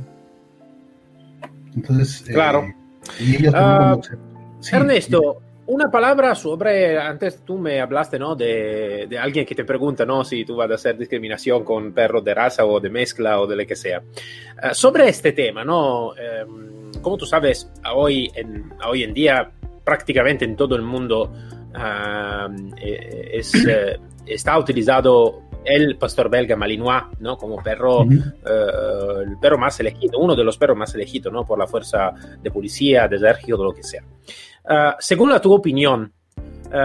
Entonces, 1.74 2.28
eh, 2.28 2.34
claro. 2.34 2.72
y 3.18 3.36
ellos 3.36 3.52
uh, 3.54 4.00
Ernesto, 4.70 5.42
una 5.66 5.90
palabra 5.90 6.34
sobre, 6.34 6.98
antes 6.98 7.42
tú 7.44 7.58
me 7.58 7.80
hablaste, 7.80 8.18
¿no? 8.18 8.34
De, 8.34 9.06
de, 9.08 9.18
alguien 9.18 9.46
que 9.46 9.54
te 9.54 9.64
pregunta, 9.64 10.04
¿no? 10.04 10.24
Si 10.24 10.44
tú 10.44 10.56
vas 10.56 10.70
a 10.70 10.74
hacer 10.74 10.98
discriminación 10.98 11.64
con 11.64 11.92
perros 11.92 12.22
de 12.24 12.34
raza 12.34 12.64
o 12.66 12.80
de 12.80 12.90
mezcla 12.90 13.40
o 13.40 13.46
de 13.46 13.56
lo 13.56 13.66
que 13.66 13.76
sea. 13.76 14.00
Uh, 14.00 14.74
sobre 14.74 15.08
este 15.08 15.32
tema, 15.32 15.64
¿no? 15.64 16.08
Um, 16.08 16.92
como 17.00 17.16
tú 17.16 17.26
sabes, 17.26 17.70
hoy 17.94 18.30
en, 18.34 18.72
hoy 18.86 19.04
en 19.04 19.14
día 19.14 19.50
prácticamente 19.84 20.44
en 20.44 20.56
todo 20.56 20.76
el 20.76 20.82
mundo 20.82 21.32
uh, 21.74 22.74
es, 22.76 23.54
uh, 23.54 24.00
está 24.26 24.58
utilizado 24.58 25.44
el 25.64 25.96
pastor 25.96 26.28
belga 26.28 26.56
Malinois, 26.56 27.04
¿no? 27.20 27.38
Como 27.38 27.62
perro, 27.62 28.02
uh 28.02 28.04
-huh. 28.04 29.22
el 29.22 29.38
perro 29.38 29.56
más 29.56 29.80
elegido, 29.80 30.18
uno 30.18 30.36
de 30.36 30.44
los 30.44 30.58
perros 30.58 30.76
más 30.76 30.94
elegidos, 30.94 31.32
¿no? 31.32 31.46
Por 31.46 31.58
la 31.58 31.66
fuerza 31.66 32.12
de 32.42 32.50
policía, 32.50 33.08
de 33.08 33.16
ejército, 33.16 33.56
de 33.56 33.64
lo 33.64 33.72
que 33.72 33.82
sea. 33.82 34.02
Según 34.98 35.30
la 35.30 35.40
tu 35.40 35.52
opinión, 35.52 36.12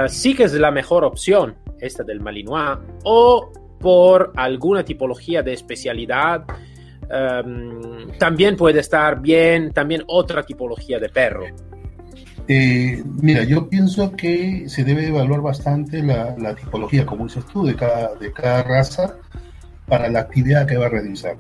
¿sí 0.08 0.36
que 0.36 0.44
es 0.44 0.54
la 0.54 0.72
mejor 0.72 1.04
opción 1.04 1.56
esta 1.80 2.04
del 2.04 2.20
Malinois 2.20 2.78
o 3.04 3.52
por 3.80 4.34
alguna 4.36 4.84
tipología 4.84 5.42
de 5.42 5.54
especialidad 5.54 6.46
Um, 7.10 8.12
también 8.20 8.56
puede 8.56 8.82
estar 8.82 9.20
bien, 9.20 9.72
también 9.72 10.04
otra 10.08 10.44
tipología 10.44 11.00
de 11.00 11.10
perro. 11.10 11.46
Eh, 12.48 13.04
mira, 13.22 13.44
yo 13.44 13.68
pienso 13.68 14.12
que 14.12 14.70
se 14.70 14.84
debe 14.84 15.08
evaluar 15.08 15.42
bastante 15.42 16.04
la, 16.04 16.56
tipología, 16.56 17.06
como 17.06 17.26
dices 17.26 17.46
tú, 17.52 17.66
de 17.66 17.76
cada, 17.76 18.16
de 18.16 18.32
cada 18.32 18.64
raza 18.64 19.16
para 19.88 20.08
la 20.10 20.20
actividad 20.20 20.68
que 20.68 20.78
va 20.78 20.86
a 20.86 20.90
realizar. 20.90 21.36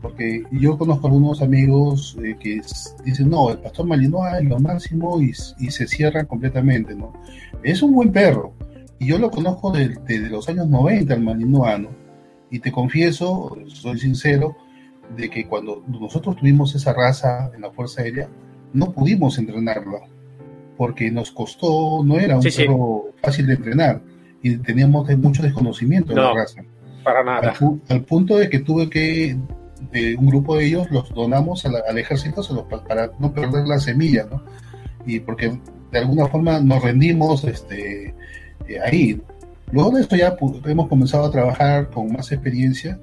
Porque 0.00 0.44
yo 0.50 0.78
conozco 0.78 1.08
algunos 1.08 1.42
amigos 1.42 2.16
eh, 2.24 2.36
que 2.38 2.60
dicen, 3.04 3.28
no, 3.28 3.50
el 3.50 3.58
pastor 3.58 3.86
malinois 3.86 4.36
es 4.40 4.44
lo 4.44 4.58
máximo 4.58 5.20
y, 5.20 5.32
y, 5.58 5.70
se 5.70 5.86
cierran 5.86 6.26
completamente, 6.26 6.94
¿no? 6.94 7.12
Es 7.62 7.82
un 7.82 7.94
buen 7.94 8.10
perro. 8.10 8.54
Y 8.98 9.06
yo 9.06 9.18
lo 9.18 9.30
conozco 9.30 9.70
desde 9.70 10.30
los 10.30 10.48
años 10.48 10.68
90, 10.68 11.14
el 11.14 11.20
malinois, 11.20 11.80
¿no? 11.80 11.88
Y 12.50 12.60
te 12.60 12.72
confieso, 12.72 13.56
soy 13.66 13.98
sincero, 13.98 14.56
de 15.16 15.28
que 15.28 15.46
cuando 15.46 15.82
nosotros 15.86 16.36
tuvimos 16.36 16.74
esa 16.74 16.92
raza 16.92 17.50
en 17.54 17.62
la 17.62 17.70
Fuerza 17.70 18.02
Aérea, 18.02 18.28
no 18.72 18.92
pudimos 18.92 19.38
entrenarla 19.38 20.00
porque 20.76 21.10
nos 21.10 21.30
costó, 21.30 22.02
no 22.04 22.18
era 22.18 22.38
un 22.38 22.42
perro 22.42 23.10
fácil 23.22 23.46
de 23.46 23.54
entrenar 23.54 24.00
y 24.42 24.56
teníamos 24.56 25.08
mucho 25.18 25.42
desconocimiento 25.42 26.14
de 26.14 26.20
la 26.20 26.32
raza. 26.32 26.62
Para 27.04 27.22
nada. 27.22 27.54
Al, 27.88 28.02
punto 28.04 28.38
de 28.38 28.48
que 28.48 28.60
tuve 28.60 28.88
que, 28.88 29.36
de 29.92 30.16
un 30.16 30.26
grupo 30.26 30.56
de 30.56 30.66
ellos, 30.66 30.90
los 30.90 31.12
donamos 31.14 31.64
al 31.64 31.98
ejército 31.98 32.42
para 32.86 33.10
no 33.18 33.32
perder 33.32 33.66
la 33.66 33.78
semilla, 33.78 34.26
¿no? 34.30 34.42
Y 35.06 35.20
porque 35.20 35.58
de 35.90 35.98
alguna 35.98 36.26
forma 36.26 36.60
nos 36.60 36.82
rendimos 36.82 37.44
este, 37.44 38.14
eh, 38.68 38.80
ahí. 38.84 39.20
Luego 39.72 39.90
de 39.90 40.02
esto 40.02 40.16
ya 40.16 40.36
hemos 40.64 40.88
comenzado 40.88 41.24
a 41.24 41.30
trabajar 41.30 41.90
con 41.90 42.12
más 42.12 42.30
experiencia 42.32 42.98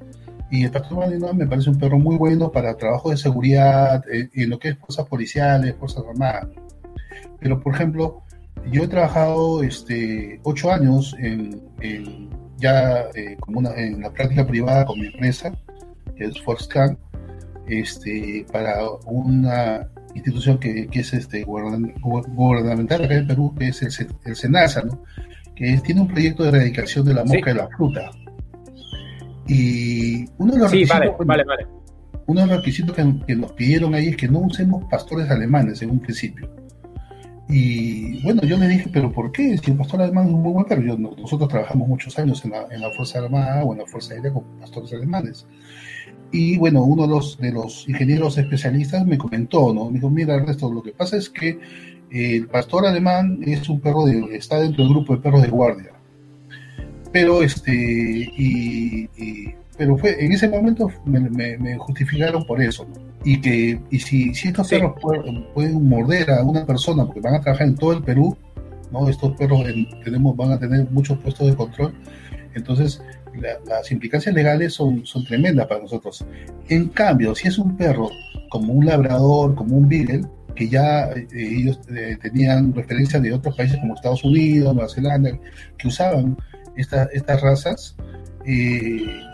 y 0.49 0.63
el 0.63 0.71
pastor 0.71 0.99
Malinois 0.99 1.33
me 1.33 1.47
parece 1.47 1.69
un 1.69 1.77
perro 1.77 1.99
muy 1.99 2.17
bueno 2.17 2.51
para 2.51 2.75
trabajo 2.75 3.09
de 3.09 3.17
seguridad, 3.17 4.03
eh, 4.11 4.29
en 4.33 4.49
lo 4.49 4.59
que 4.59 4.69
es 4.69 4.77
fuerzas 4.77 5.05
policiales, 5.07 5.75
fuerzas 5.75 6.03
armadas. 6.09 6.47
Pero, 7.39 7.59
por 7.61 7.75
ejemplo, 7.75 8.21
yo 8.71 8.83
he 8.83 8.87
trabajado 8.87 9.63
este, 9.63 10.39
ocho 10.43 10.71
años 10.71 11.15
ya 12.57 13.01
eh, 13.13 13.37
en 13.75 14.01
la 14.01 14.11
práctica 14.11 14.47
privada 14.47 14.85
con 14.85 14.99
mi 14.99 15.07
empresa, 15.07 15.53
es 16.25 16.41
ForceCan, 16.41 16.97
este, 17.67 18.45
para 18.51 18.77
una 19.05 19.89
institución 20.15 20.57
que, 20.57 20.87
que 20.87 20.99
es 21.01 21.13
este, 21.13 21.43
gubernamental 21.43 23.03
acá 23.03 23.15
en 23.15 23.27
Perú, 23.27 23.53
que 23.57 23.67
es 23.67 23.81
el, 23.81 24.07
el 24.25 24.35
SENASA, 24.35 24.83
¿no? 24.83 25.03
que 25.57 25.77
tiene 25.83 26.01
un 26.01 26.07
proyecto 26.07 26.43
de 26.43 26.49
erradicación 26.49 27.05
de 27.05 27.13
la 27.15 27.25
mosca 27.25 27.51
y 27.51 27.53
la 27.55 27.67
fruta. 27.67 28.11
Y 29.47 30.25
uno 30.37 30.53
de 30.53 30.59
los 30.59 30.71
sí, 30.71 30.85
requisitos, 30.85 31.25
vale, 31.25 31.43
vale, 31.43 31.65
Uno 32.27 32.41
de 32.41 32.47
los 32.47 32.57
requisitos 32.57 32.95
que, 32.95 33.15
que, 33.25 33.35
nos 33.35 33.53
pidieron 33.53 33.95
ahí 33.95 34.09
es 34.09 34.17
que 34.17 34.27
no 34.27 34.39
usemos 34.39 34.83
pastores 34.85 35.29
alemanes 35.31 35.81
en 35.81 35.91
un 35.91 35.99
principio. 35.99 36.49
Y 37.49 38.21
bueno, 38.23 38.41
yo 38.43 38.57
le 38.57 38.67
dije, 38.67 38.89
pero 38.91 39.11
¿por 39.11 39.31
qué? 39.31 39.57
Si 39.57 39.71
el 39.71 39.77
pastor 39.77 40.01
alemán 40.01 40.27
es 40.27 40.33
un 40.33 40.41
muy 40.43 40.51
buen 40.51 40.65
perro. 40.65 40.81
Yo, 40.81 40.97
nosotros 40.97 41.47
trabajamos 41.49 41.87
muchos 41.87 42.17
años 42.19 42.43
en 42.43 42.51
la, 42.51 42.67
en 42.69 42.81
la 42.81 42.91
Fuerza 42.91 43.19
Armada 43.19 43.63
o 43.63 43.73
en 43.73 43.79
la 43.79 43.85
Fuerza 43.85 44.13
Aérea 44.13 44.33
con 44.33 44.43
pastores 44.59 44.93
alemanes. 44.93 45.47
Y 46.31 46.57
bueno, 46.57 46.83
uno 46.83 47.03
de 47.03 47.09
los, 47.09 47.37
de 47.37 47.51
los 47.51 47.87
ingenieros 47.87 48.37
especialistas 48.37 49.05
me 49.05 49.17
comentó, 49.17 49.73
¿no? 49.73 49.85
Me 49.85 49.93
dijo, 49.93 50.09
mira, 50.09 50.35
Ernesto, 50.35 50.71
lo 50.71 50.83
que 50.83 50.91
pasa 50.91 51.17
es 51.17 51.29
que 51.29 51.49
eh, 52.11 52.35
el 52.35 52.47
pastor 52.47 52.85
alemán 52.85 53.39
es 53.45 53.69
un 53.69 53.79
perro 53.79 54.05
de, 54.05 54.35
está 54.35 54.59
dentro 54.59 54.83
del 54.83 54.93
grupo 54.93 55.15
de 55.15 55.21
perros 55.21 55.41
de 55.41 55.49
guardia. 55.49 55.93
Pero 57.11 57.41
este, 57.41 57.73
y 57.73 59.07
pero 59.77 59.95
fue 59.95 60.23
en 60.23 60.31
ese 60.31 60.49
momento 60.49 60.91
me, 61.05 61.77
justificaron 61.77 62.45
por 62.45 62.61
eso. 62.61 62.87
Y 63.23 63.39
que 63.39 63.79
y 63.91 63.99
si, 63.99 64.33
si 64.33 64.49
estos 64.49 64.67
perros 64.67 64.95
pueden, 65.53 65.87
morder 65.87 66.31
a 66.31 66.43
una 66.43 66.65
persona, 66.65 67.05
porque 67.05 67.21
van 67.21 67.35
a 67.35 67.41
trabajar 67.41 67.67
en 67.67 67.75
todo 67.75 67.93
el 67.93 68.03
Perú, 68.03 68.35
¿no? 68.91 69.07
estos 69.07 69.35
perros 69.37 69.63
tenemos, 70.03 70.35
van 70.35 70.51
a 70.51 70.59
tener 70.59 70.89
muchos 70.89 71.17
puestos 71.19 71.47
de 71.47 71.55
control, 71.55 71.93
entonces 72.55 73.01
las 73.37 73.91
implicancias 73.91 74.33
legales 74.33 74.73
son, 74.73 75.05
son 75.05 75.23
tremendas 75.25 75.67
para 75.67 75.81
nosotros. 75.81 76.25
En 76.67 76.89
cambio, 76.89 77.35
si 77.35 77.47
es 77.47 77.57
un 77.57 77.75
perro 77.77 78.09
como 78.49 78.73
un 78.73 78.85
labrador, 78.85 79.55
como 79.55 79.77
un 79.77 79.87
beagle, 79.87 80.21
que 80.55 80.67
ya 80.67 81.09
eh, 81.11 81.27
ellos 81.31 81.79
eh, 81.95 82.17
tenían 82.21 82.73
referencia 82.73 83.19
de 83.19 83.33
otros 83.33 83.55
países 83.55 83.77
como 83.79 83.95
Estados 83.95 84.23
Unidos, 84.23 84.73
Nueva 84.73 84.89
Zelanda, 84.89 85.31
que 85.77 85.87
usaban 85.87 86.37
estas 86.75 87.41
razas, 87.41 87.95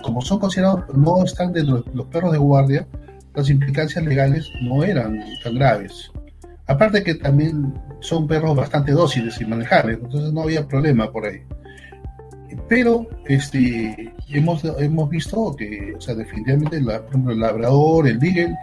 como 0.01 0.21
son 0.21 0.39
considerados, 0.39 0.85
no 0.95 1.23
están 1.25 1.51
dentro 1.51 1.81
de 1.81 1.91
los 1.93 2.07
perros 2.07 2.31
de 2.31 2.37
guardia, 2.37 2.87
las 3.35 3.49
implicancias 3.49 4.03
legales 4.05 4.49
no 4.61 4.83
eran 4.83 5.19
tan 5.43 5.55
graves. 5.55 6.11
Aparte 6.67 7.03
que 7.03 7.15
también 7.15 7.73
son 7.99 8.27
perros 8.27 8.55
bastante 8.55 8.91
dóciles 8.91 9.39
y 9.41 9.45
manejables, 9.45 9.99
entonces 10.01 10.31
no 10.31 10.41
había 10.41 10.67
problema 10.67 11.11
por 11.11 11.25
ahí. 11.25 11.41
Pero 12.67 13.07
este, 13.25 14.13
hemos, 14.29 14.63
hemos 14.63 15.09
visto 15.09 15.55
que, 15.55 15.93
o 15.97 16.01
sea, 16.01 16.15
definitivamente 16.15 16.77
el 16.77 16.85
labrador, 17.39 18.07
el 18.07 18.17
beagle, 18.17 18.55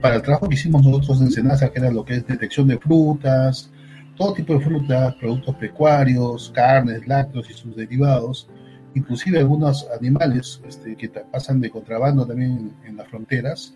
para 0.00 0.16
el 0.16 0.22
trabajo 0.22 0.48
que 0.48 0.54
hicimos 0.54 0.84
nosotros 0.84 1.20
en 1.20 1.30
Senasa, 1.30 1.70
que 1.70 1.78
era 1.78 1.90
lo 1.90 2.04
que 2.04 2.14
es 2.14 2.26
detección 2.26 2.68
de 2.68 2.78
frutas, 2.78 3.70
todo 4.16 4.34
tipo 4.34 4.54
de 4.54 4.60
frutas, 4.60 5.14
productos 5.16 5.56
pecuarios, 5.56 6.52
carnes, 6.54 7.06
lácteos 7.06 7.50
y 7.50 7.54
sus 7.54 7.74
derivados, 7.74 8.48
inclusive 8.94 9.38
algunos 9.38 9.86
animales 9.98 10.60
este, 10.66 10.94
que 10.96 11.08
pasan 11.08 11.60
de 11.60 11.70
contrabando 11.70 12.26
también 12.26 12.72
en, 12.84 12.96
las 12.96 13.08
fronteras, 13.08 13.74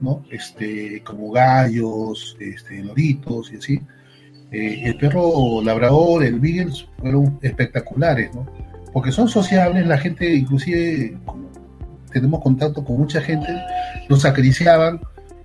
¿no? 0.00 0.24
Este, 0.30 1.02
como 1.04 1.30
gallos, 1.30 2.36
este, 2.40 2.82
loritos 2.82 3.52
y 3.52 3.56
así. 3.56 3.80
Eh, 4.50 4.82
el 4.84 4.96
perro 4.96 5.62
labrador, 5.62 6.24
el 6.24 6.40
beagle, 6.40 6.72
fueron 6.98 7.38
espectaculares, 7.42 8.34
¿no? 8.34 8.46
Porque 8.98 9.12
son 9.12 9.28
sociables, 9.28 9.86
la 9.86 9.96
gente, 9.96 10.34
inclusive, 10.34 11.16
tenemos 12.12 12.42
contacto 12.42 12.82
con 12.82 12.98
mucha 12.98 13.20
gente, 13.20 13.46
los 14.08 14.24
acariciaban, 14.24 15.00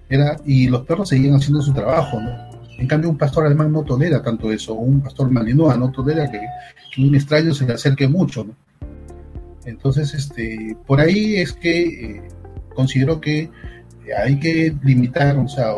era, 0.10 0.38
y 0.44 0.70
los 0.70 0.82
perros 0.88 1.10
seguían 1.10 1.36
haciendo 1.36 1.62
su 1.62 1.72
trabajo, 1.72 2.20
¿no? 2.20 2.32
En 2.80 2.88
cambio, 2.88 3.12
un 3.12 3.18
pastor 3.20 3.46
alemán 3.46 3.72
no 3.72 3.84
tolera 3.84 4.24
tanto 4.24 4.52
eso, 4.52 4.74
un 4.74 5.02
pastor 5.02 5.30
malinois 5.30 5.78
no 5.78 5.92
tolera 5.92 6.32
que, 6.32 6.40
que 6.96 7.02
un 7.04 7.14
extraño 7.14 7.54
se 7.54 7.68
le 7.68 7.74
acerque 7.74 8.08
mucho, 8.08 8.44
¿no? 8.44 8.56
Entonces, 9.66 10.16
este, 10.16 10.76
por 10.88 11.00
ahí 11.00 11.36
es 11.36 11.54
que 11.54 11.82
eh, 11.84 12.22
considero 12.74 13.22
que 13.22 13.52
hay 14.18 14.40
que 14.40 14.76
limitar, 14.82 15.38
o 15.38 15.48
sea, 15.48 15.76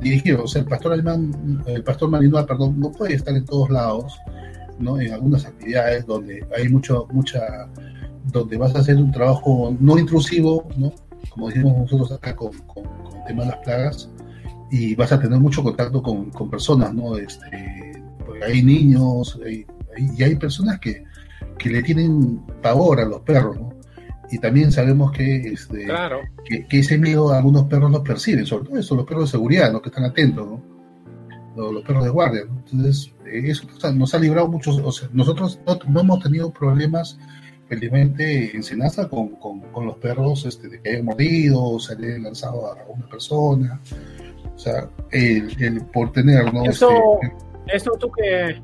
dirigir, 0.00 0.36
o 0.36 0.46
sea, 0.46 0.62
el 0.62 0.68
pastor 0.68 0.94
alemán, 0.94 1.62
el 1.66 1.84
pastor 1.84 2.08
malinois, 2.08 2.46
perdón, 2.46 2.80
no 2.80 2.90
puede 2.90 3.12
estar 3.12 3.36
en 3.36 3.44
todos 3.44 3.68
lados, 3.68 4.18
¿no? 4.80 5.00
En 5.00 5.12
algunas 5.12 5.46
actividades 5.46 6.06
donde 6.06 6.46
hay 6.56 6.68
mucho, 6.68 7.06
mucha, 7.12 7.68
donde 8.32 8.56
vas 8.56 8.74
a 8.74 8.80
hacer 8.80 8.96
un 8.96 9.12
trabajo 9.12 9.76
no 9.78 9.98
intrusivo, 9.98 10.68
¿no? 10.76 10.92
Como 11.30 11.48
decimos 11.48 11.76
nosotros 11.76 12.12
acá 12.12 12.34
con, 12.34 12.52
con, 12.66 12.84
el 12.84 13.24
tema 13.26 13.44
de 13.44 13.50
las 13.50 13.58
plagas, 13.58 14.10
y 14.70 14.94
vas 14.94 15.12
a 15.12 15.20
tener 15.20 15.38
mucho 15.38 15.62
contacto 15.62 16.02
con, 16.02 16.30
con 16.30 16.50
personas, 16.50 16.94
¿no? 16.94 17.16
Este, 17.16 18.02
porque 18.24 18.44
hay 18.44 18.62
niños, 18.62 19.38
y 19.46 20.22
hay 20.22 20.36
personas 20.36 20.78
que, 20.80 21.04
que 21.58 21.70
le 21.70 21.82
tienen 21.82 22.40
pavor 22.62 23.00
a 23.00 23.04
los 23.04 23.20
perros, 23.20 23.56
¿no? 23.58 23.80
Y 24.32 24.38
también 24.38 24.70
sabemos 24.70 25.10
que, 25.10 25.38
este, 25.52 25.88
que, 26.68 26.78
ese 26.78 26.98
miedo 26.98 27.32
a 27.32 27.38
algunos 27.38 27.64
perros 27.64 27.90
los 27.90 28.02
perciben, 28.02 28.46
sobre 28.46 28.64
todo 28.64 28.78
eso, 28.78 28.94
los 28.94 29.04
perros 29.04 29.24
de 29.24 29.30
seguridad, 29.32 29.72
¿no? 29.72 29.82
Que 29.82 29.88
están 29.88 30.04
atentos, 30.04 30.46
¿no? 30.46 31.72
Los, 31.72 31.82
perros 31.82 32.04
de 32.04 32.10
guardia, 32.10 32.42
¿no? 32.48 32.58
Entonces, 32.58 33.12
eso 33.32 33.66
nos 33.94 34.14
ha 34.14 34.18
librado 34.18 34.48
muchos, 34.48 34.78
o 34.78 34.92
sea, 34.92 35.08
nosotros 35.12 35.60
no, 35.88 36.00
hemos 36.00 36.20
tenido 36.20 36.50
problemas 36.50 37.18
felizmente 37.68 38.54
en 38.54 38.62
Senasa 38.62 39.08
con, 39.08 39.28
con, 39.36 39.86
los 39.86 39.96
perros 39.96 40.44
este, 40.44 40.68
de 40.68 40.80
que 40.80 40.90
hayan 40.90 41.04
mordido, 41.04 41.78
se 41.78 41.96
le 41.96 42.08
hayan 42.08 42.24
lanzado 42.24 42.66
a 42.66 42.76
una 42.88 43.06
persona. 43.08 43.80
O 44.54 44.58
sea, 44.58 44.90
el, 45.10 45.82
por 45.92 46.12
tener, 46.12 46.52
¿no? 46.52 46.64
Eso, 46.64 46.90
este, 47.22 47.76
eso 47.76 47.92
tú 47.98 48.10
que, 48.10 48.60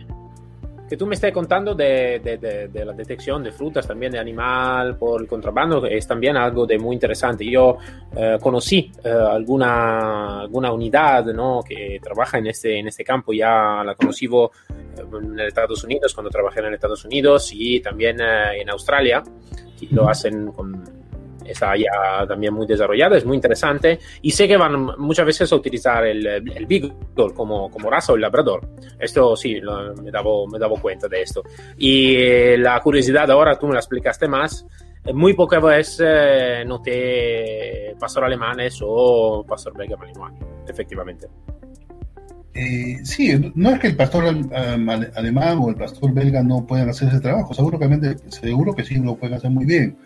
que 0.89 0.97
tú 0.97 1.07
me 1.07 1.15
estés 1.15 1.33
contando 1.33 1.75
de, 1.75 2.21
de, 2.21 2.85
la 2.85 2.93
detección 2.93 3.43
de 3.43 3.51
frutas, 3.51 3.87
también 3.87 4.13
de 4.13 4.19
animal 4.19 4.97
por 4.97 5.21
el 5.21 5.27
contrabando, 5.27 5.85
es 5.87 6.07
también 6.07 6.37
algo 6.37 6.67
de 6.67 6.79
muy 6.79 6.95
interesante. 6.95 7.45
Yo 7.45 7.79
eh, 8.17 8.39
conocí 8.41 8.93
eh, 9.03 9.09
alguna, 9.09 10.41
alguna 10.41 10.73
unidad 10.73 11.25
¿no? 11.27 11.61
que 11.67 11.99
trabaja 12.03 12.39
en 12.39 12.49
este, 12.49 12.79
en 12.79 12.89
este 12.89 13.03
campo, 13.03 13.33
ya 13.33 13.83
la 13.85 13.95
conocí 13.95 14.27
eh, 14.27 15.03
en 15.13 15.41
Estados 15.41 15.83
Unidos, 15.83 16.15
cuando 16.15 16.31
trabajé 16.31 16.61
en 16.61 16.75
Estados 16.75 17.05
Unidos 17.05 17.51
y 17.53 17.81
también 17.81 18.19
en 18.21 18.71
Australia, 18.71 19.23
y 19.81 19.93
lo 19.95 20.09
hacen 20.09 20.53
con 20.53 20.96
está 21.49 21.77
ya 21.77 22.27
también 22.27 22.53
muy 22.55 22.67
desarrollada, 22.67 23.17
es 23.17 23.25
muy 23.25 23.37
interesante 23.37 23.99
y 24.23 24.31
sé 24.31 24.47
que 24.49 24.57
van 24.57 24.87
muchas 24.99 25.27
veces 25.27 25.53
a 25.53 25.57
utilizar 25.57 26.07
el, 26.07 26.27
el 26.27 26.67
Beagle 26.67 26.95
como, 27.35 27.71
como 27.71 27.91
raza 27.91 28.13
o 28.13 28.17
el 28.17 28.23
Labrador. 28.23 28.69
Esto 28.99 29.37
sí, 29.37 29.61
me, 30.03 30.11
daba, 30.11 30.31
me 30.51 30.59
daba 30.59 30.81
cuenta 30.81 31.09
de 31.09 31.23
esto. 31.23 31.43
Y 31.77 32.17
eh, 32.17 32.59
la 32.59 32.81
curiosidad 32.81 33.31
ahora, 33.31 33.59
tú 33.59 33.67
me 33.67 33.75
la 33.75 33.81
explicaste 33.81 34.29
más, 34.29 34.67
eh, 35.05 35.13
muy 35.13 35.35
pocas 35.35 35.63
veces 35.63 36.03
eh, 36.05 36.65
noté 36.67 37.95
pastor 37.99 38.25
alemanes 38.25 38.79
o 38.83 39.45
pastor 39.47 39.77
belga 39.77 39.97
malinois, 39.97 40.35
efectivamente. 40.69 41.29
Eh, 42.59 43.05
sí, 43.05 43.53
no 43.55 43.71
es 43.71 43.81
que 43.81 43.89
el 43.89 43.97
pastor 43.97 44.25
alemán 44.25 45.59
o 45.61 45.69
el 45.69 45.75
pastor 45.75 46.13
belga 46.15 46.43
no 46.43 46.67
puedan 46.67 46.89
hacer 46.89 47.09
ese 47.09 47.21
trabajo, 47.21 47.53
seguramente, 47.53 48.17
seguro 48.29 48.75
que 48.75 48.83
sí 48.83 48.97
lo 48.97 49.15
pueden 49.15 49.37
hacer 49.37 49.51
muy 49.51 49.67
bien, 49.67 49.99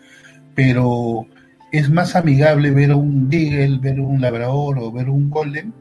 pero 0.55 1.25
es 1.71 1.89
más 1.89 2.15
amigable 2.15 2.71
ver 2.71 2.93
un 2.93 3.29
Beagle, 3.29 3.79
ver 3.79 3.99
un 3.99 4.21
labrador 4.21 4.79
o 4.79 4.91
ver 4.91 5.09
un 5.09 5.29
golden, 5.29 5.73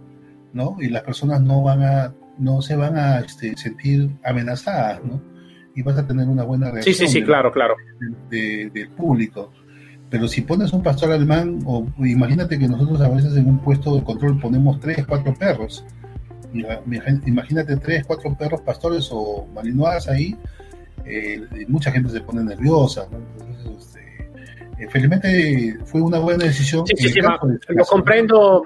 ¿no? 0.53 0.77
Y 0.81 0.89
las 0.89 1.03
personas 1.03 1.41
no 1.41 1.63
van 1.63 1.83
a, 1.83 2.15
no 2.39 2.63
se 2.63 2.77
van 2.77 2.97
a 2.97 3.21
este, 3.21 3.57
sentir 3.57 4.11
amenazadas, 4.25 5.05
¿no? 5.05 5.21
Y 5.75 5.83
vas 5.83 5.99
a 5.99 6.07
tener 6.07 6.29
una 6.29 6.45
buena 6.45 6.71
reacción. 6.71 6.95
Sí, 6.95 7.07
sí, 7.07 7.13
sí, 7.13 7.23
claro, 7.23 7.53
claro. 7.53 7.75
del 8.29 8.91
público. 8.97 9.53
Pero 10.11 10.27
si 10.27 10.41
pones 10.41 10.73
un 10.73 10.83
pastor 10.83 11.13
alemán, 11.13 11.61
o 11.65 11.87
imagínate 11.99 12.59
que 12.59 12.67
nosotros 12.67 13.01
a 13.01 13.09
veces 13.09 13.37
en 13.37 13.47
un 13.47 13.59
puesto 13.61 13.95
de 13.95 14.03
control 14.03 14.41
ponemos 14.41 14.81
tres, 14.81 15.07
cuatro 15.07 15.33
perros, 15.35 15.85
imagínate 16.53 17.77
tres, 17.77 18.05
cuatro 18.05 18.35
perros 18.35 18.61
pastores 18.63 19.09
o 19.13 19.47
malinois 19.55 20.09
ahí, 20.09 20.37
eh, 21.05 21.47
mucha 21.69 21.93
gente 21.93 22.11
se 22.11 22.21
pone 22.21 22.43
nerviosa, 22.43 23.07
eh, 23.13 23.17
felizmente 24.89 25.79
fue 25.85 26.01
una 26.01 26.19
buena 26.19 26.45
decisión. 26.45 26.87
Sí, 26.87 27.09
sí, 27.09 27.21
lo 27.21 27.85
comprendo, 27.85 28.65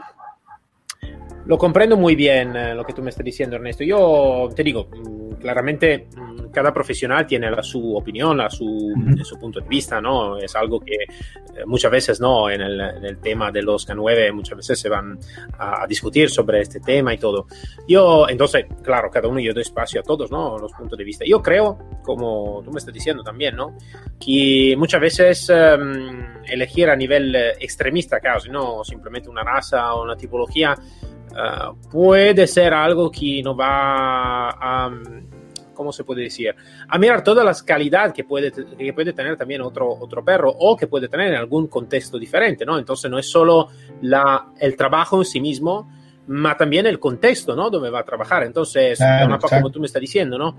lo 1.47 1.59
comprendo 1.59 1.97
muy 1.97 2.15
bien 2.15 2.57
eh, 2.57 2.75
lo 2.75 2.85
que 2.85 2.93
tú 2.93 3.03
me 3.03 3.11
estás 3.11 3.25
diciendo, 3.25 3.57
Ernesto. 3.57 3.85
Yo 3.85 4.49
te 4.55 4.63
digo, 4.63 4.89
mm, 4.91 5.35
claramente 5.35 6.09
mm, 6.17 6.51
cada 6.51 6.73
profesional 6.73 7.27
tiene 7.27 7.51
la, 7.51 7.63
su 7.63 7.95
opinión, 7.95 8.39
la, 8.39 8.49
su, 8.49 8.95
su 9.23 9.39
punto 9.39 9.61
de 9.61 9.69
vista, 9.69 10.01
¿no? 10.01 10.39
Es 10.39 10.55
algo 10.57 10.81
que 10.81 10.95
eh, 10.95 11.67
muchas 11.67 11.91
veces, 11.91 12.21
¿no? 12.21 12.49
En 12.49 12.61
el, 12.63 12.81
en 12.81 13.05
el, 13.05 13.19
tema 13.19 13.51
de 13.51 13.63
los 13.63 13.87
K9, 13.87 14.33
muchas 14.33 14.57
veces 14.57 14.79
se 14.79 14.89
van 14.89 15.19
a, 15.59 15.83
a, 15.83 15.87
discutir 15.87 16.31
sobre 16.31 16.61
este 16.61 16.81
tema 16.81 17.13
y 17.13 17.19
todo. 17.19 17.47
Yo, 17.87 18.27
entonces, 18.29 18.67
claro, 18.83 19.11
cada 19.11 19.29
uno 19.29 19.41
yo 19.41 19.53
doy 19.53 19.63
espacio 19.63 20.01
a 20.01 20.03
todos, 20.03 20.31
¿no? 20.31 20.59
Los 20.59 20.73
puntos 20.73 20.97
de 20.97 21.05
vista. 21.05 21.25
Yo 21.27 21.43
creo, 21.43 21.79
como 22.03 22.63
tú 22.65 22.71
me 22.71 22.79
estás 22.79 22.95
diciendo 22.95 23.23
también, 23.23 23.57
¿no? 23.57 23.77
Que 24.19 24.75
muchas 24.79 25.01
veces 25.01 25.51
um, 25.51 26.43
elegir 26.47 26.89
a 26.89 26.97
nivel 26.97 27.35
eh, 27.35 27.53
extremista, 27.61 28.21
casi, 28.21 28.49
¿no? 28.49 28.83
Simplemente 28.85 29.29
una 29.29 29.43
raza 29.43 29.95
o 29.95 30.05
una 30.05 30.17
tipología 30.17 30.75
Uh, 31.35 31.75
puede 31.91 32.47
ser 32.47 32.73
algo 32.73 33.11
que 33.11 33.43
no 33.43 33.57
va 33.57 34.51
a, 34.51 34.89
¿cómo 35.75 35.93
se 35.93 36.05
puede 36.05 36.23
decir? 36.23 36.55
A 36.89 36.97
mirar 36.97 37.25
todas 37.25 37.45
las 37.45 37.61
calidades 37.63 38.13
que 38.13 38.23
puede, 38.23 38.53
que 38.53 38.93
puede 38.93 39.13
tener 39.13 39.37
también 39.37 39.61
otro, 39.61 39.91
otro 39.91 40.25
perro 40.25 40.55
o 40.57 40.77
que 40.77 40.87
puede 40.87 41.09
tener 41.09 41.29
en 41.29 41.35
algún 41.35 41.67
contexto 41.67 42.19
diferente, 42.19 42.65
¿no? 42.65 42.79
Entonces 42.79 43.11
no 43.11 43.19
es 43.19 43.29
solo 43.29 43.69
la, 44.03 44.53
el 44.61 44.77
trabajo 44.77 45.19
en 45.19 45.25
sí 45.25 45.41
mismo, 45.41 45.91
ma 46.29 46.57
también 46.57 46.87
el 46.87 47.01
contexto, 47.01 47.57
¿no? 47.57 47.69
Donde 47.69 47.91
va 47.91 48.01
a 48.01 48.05
trabajar. 48.05 48.45
Entonces, 48.45 48.99
claro, 48.99 49.39
como 49.41 49.71
tú 49.71 49.81
me 49.81 49.87
estás 49.87 50.01
diciendo, 50.01 50.39
¿no? 50.39 50.57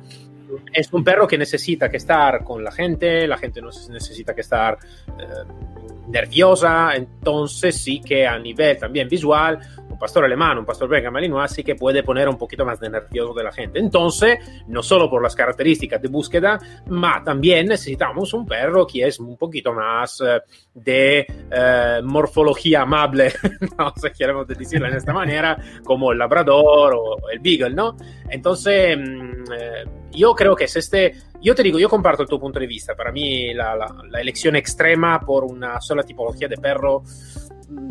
Es 0.74 0.92
un 0.92 1.04
perro 1.04 1.26
que 1.26 1.38
necesita 1.38 1.90
que 1.90 1.98
estar 1.98 2.44
con 2.44 2.64
la 2.64 2.72
gente, 2.72 3.28
la 3.28 3.38
gente 3.38 3.62
no 3.62 3.70
necesita 3.90 4.36
que 4.36 4.42
estar 4.42 4.78
eh, 5.18 5.94
nerviosa, 6.08 6.96
entonces 6.96 7.82
sí 7.82 8.02
que 8.02 8.28
a 8.28 8.38
nivel 8.38 8.78
también 8.78 9.08
visual 9.08 9.60
un 9.96 10.00
pastor 10.00 10.26
alemán, 10.26 10.58
un 10.58 10.66
pastor 10.66 10.90
belga 10.90 11.10
malinois, 11.10 11.52
sí 11.52 11.64
que 11.64 11.76
puede 11.76 12.04
poner 12.04 12.28
un 12.28 12.38
poquito 12.38 12.66
más 12.66 12.80
de 12.80 12.90
nervioso 12.90 13.34
de 13.34 13.44
la 13.44 13.52
gente. 13.52 13.80
Entonces, 13.80 14.40
no 14.68 14.84
solo 14.84 15.10
por 15.10 15.24
las 15.24 15.36
características 15.36 16.02
de 16.02 16.10
búsqueda, 16.10 16.60
ma 16.88 17.24
también 17.24 17.68
necesitamos 17.68 18.34
un 18.34 18.46
perro 18.46 18.86
que 18.86 19.08
es 19.08 19.20
un 19.20 19.38
poquito 19.38 19.74
más 19.74 20.22
eh, 20.22 20.42
de 20.74 21.26
eh, 21.50 22.02
morfología 22.04 22.82
amable, 22.82 23.32
no 23.78 23.94
sé, 23.96 24.12
queremos 24.12 24.46
decirlo 24.48 24.92
de 24.92 24.98
esta 24.98 25.14
manera, 25.14 25.58
como 25.84 26.12
el 26.12 26.18
labrador 26.18 26.94
o 26.96 27.30
el 27.30 27.40
beagle, 27.40 27.74
¿no? 27.74 27.96
Entonces, 28.30 28.98
mm, 28.98 29.54
eh, 29.54 29.86
yo 30.16 30.34
creo 30.34 30.56
que 30.56 30.66
es 30.66 30.76
este, 30.76 31.14
yo 31.42 31.54
te 31.54 31.64
digo, 31.64 31.80
yo 31.80 31.90
comparto 31.90 32.26
tu 32.26 32.40
punto 32.40 32.60
de 32.60 32.68
vista, 32.68 32.96
para 32.96 33.12
mí 33.12 33.54
la, 33.54 33.76
la, 33.76 33.88
la 34.10 34.22
elección 34.22 34.56
extrema 34.56 35.20
por 35.20 35.44
una 35.44 35.80
sola 35.82 36.04
tipología 36.04 36.48
de 36.48 36.58
perro 36.58 37.04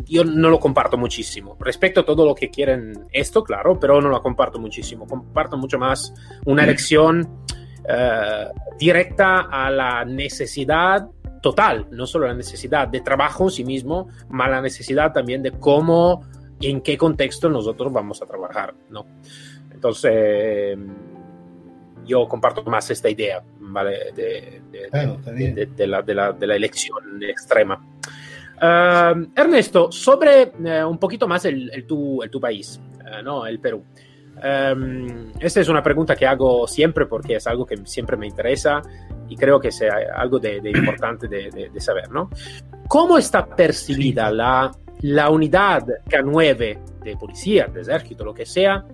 yo 0.05 0.23
no 0.23 0.49
lo 0.49 0.59
comparto 0.59 0.97
muchísimo. 0.97 1.57
Respeto 1.59 2.01
a 2.01 2.05
todo 2.05 2.25
lo 2.25 2.35
que 2.35 2.49
quieren 2.49 3.07
esto, 3.11 3.43
claro, 3.43 3.79
pero 3.79 4.01
no 4.01 4.09
lo 4.09 4.21
comparto 4.21 4.59
muchísimo. 4.59 5.05
Comparto 5.07 5.57
mucho 5.57 5.77
más 5.77 6.13
una 6.45 6.63
elección 6.63 7.43
uh, 7.83 8.77
directa 8.77 9.41
a 9.51 9.69
la 9.69 10.05
necesidad 10.05 11.09
total, 11.41 11.87
no 11.91 12.07
solo 12.07 12.27
la 12.27 12.33
necesidad 12.33 12.87
de 12.87 13.01
trabajo 13.01 13.45
en 13.45 13.51
sí 13.51 13.63
mismo, 13.63 14.07
más 14.29 14.49
la 14.49 14.61
necesidad 14.61 15.13
también 15.13 15.43
de 15.43 15.51
cómo 15.51 16.25
y 16.59 16.69
en 16.69 16.81
qué 16.81 16.97
contexto 16.97 17.49
nosotros 17.49 17.91
vamos 17.91 18.21
a 18.21 18.25
trabajar, 18.25 18.73
¿no? 18.89 19.05
Entonces, 19.71 20.77
yo 22.05 22.27
comparto 22.27 22.63
más 22.63 22.89
esta 22.91 23.09
idea, 23.09 23.41
¿vale? 23.59 24.11
De, 24.15 24.61
de, 24.71 24.89
claro, 24.89 25.17
de, 25.25 25.69
de 25.75 25.87
la, 25.87 26.01
la, 26.01 26.35
la, 26.39 26.55
elección 26.55 27.21
extrema. 27.21 27.83
Uh, 28.57 29.27
Ernesto, 29.35 29.91
sobre 29.91 30.53
uh, 30.59 30.87
un 30.87 30.97
poquito 30.97 31.27
más 31.27 31.45
el, 31.45 31.69
el, 31.73 31.85
tu, 31.85 32.23
el 32.23 32.29
tu, 32.29 32.39
país, 32.39 32.79
uh, 33.01 33.23
¿no? 33.23 33.45
El 33.45 33.59
Perú. 33.59 33.83
Um, 34.35 35.31
esta 35.39 35.61
es 35.61 35.69
una 35.69 35.81
pregunta 35.81 36.15
que 36.15 36.25
hago 36.25 36.67
siempre 36.67 37.05
porque 37.05 37.35
es 37.35 37.47
algo 37.47 37.65
que 37.65 37.77
siempre 37.85 38.17
me 38.17 38.27
interesa 38.27 38.81
y 39.29 39.35
creo 39.35 39.59
que 39.59 39.69
es 39.69 39.81
algo 40.15 40.39
de, 40.39 40.59
de 40.59 40.71
importante 40.71 41.27
de, 41.27 41.69
de, 41.71 41.79
saber, 41.79 42.11
¿no? 42.11 42.29
¿Cómo 42.87 43.17
está 43.17 43.45
percibida 43.45 44.29
la, 44.29 44.71
la 45.01 45.29
unidad 45.29 45.85
K9 46.05 47.01
de 47.01 47.17
policía, 47.17 47.67
de 47.67 47.81
ejército, 47.81 48.25
lo 48.25 48.33
que 48.33 48.45
sea, 48.45 48.85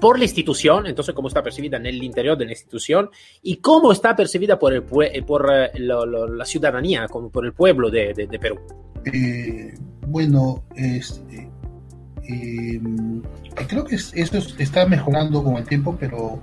por 0.00 0.18
la 0.18 0.24
institución, 0.24 0.86
entonces 0.86 1.14
cómo 1.14 1.28
está 1.28 1.42
percibida 1.42 1.76
en 1.76 1.86
el 1.86 2.02
interior 2.02 2.36
de 2.36 2.44
la 2.46 2.52
institución 2.52 3.10
y 3.42 3.56
cómo 3.56 3.92
está 3.92 4.16
percibida 4.16 4.58
por, 4.58 4.72
el, 4.72 4.82
por 4.82 5.46
lo, 5.78 6.06
lo, 6.06 6.28
la 6.28 6.44
ciudadanía, 6.44 7.06
como 7.08 7.30
por 7.30 7.44
el 7.44 7.52
pueblo 7.52 7.90
de, 7.90 8.12
de, 8.14 8.26
de 8.26 8.38
Perú. 8.38 8.58
Eh, 9.04 9.74
bueno, 10.06 10.64
este, 10.74 11.50
eh, 12.28 12.80
creo 13.68 13.84
que 13.84 13.94
eso 13.94 14.38
está 14.58 14.86
mejorando 14.86 15.42
con 15.42 15.56
el 15.56 15.64
tiempo, 15.64 15.96
pero 15.98 16.42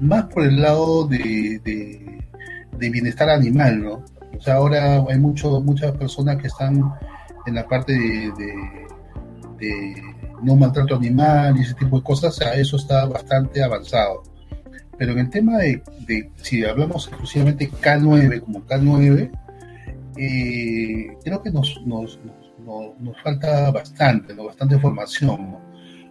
más 0.00 0.24
por 0.26 0.44
el 0.44 0.60
lado 0.60 1.06
de, 1.06 1.60
de, 1.64 2.90
bienestar 2.90 3.30
animal, 3.30 3.82
¿no? 3.82 4.04
O 4.36 4.40
sea, 4.40 4.54
ahora 4.54 5.04
hay 5.08 5.18
mucho, 5.18 5.60
muchas 5.60 5.92
personas 5.92 6.36
que 6.36 6.48
están 6.48 6.92
en 7.46 7.54
la 7.54 7.66
parte 7.66 7.92
de, 7.92 8.32
no 10.44 10.56
maltrato 10.56 10.96
animal 10.96 11.56
y 11.56 11.62
ese 11.62 11.74
tipo 11.74 11.98
de 11.98 12.04
cosas, 12.04 12.34
sea, 12.36 12.54
eso 12.54 12.76
está 12.76 13.06
bastante 13.06 13.62
avanzado. 13.62 14.22
Pero 14.98 15.12
en 15.12 15.18
el 15.20 15.30
tema 15.30 15.58
de, 15.58 15.82
de 16.06 16.30
si 16.36 16.64
hablamos 16.64 17.08
exclusivamente 17.08 17.70
K9 17.70 18.40
como 18.40 18.64
K9, 18.64 19.30
eh, 20.16 21.16
creo 21.24 21.42
que 21.42 21.50
nos, 21.50 21.80
nos, 21.84 22.20
nos, 22.64 23.00
nos, 23.00 23.22
falta 23.22 23.70
bastante, 23.70 24.34
¿no? 24.34 24.44
bastante 24.44 24.78
formación. 24.78 25.50
¿no? 25.50 25.60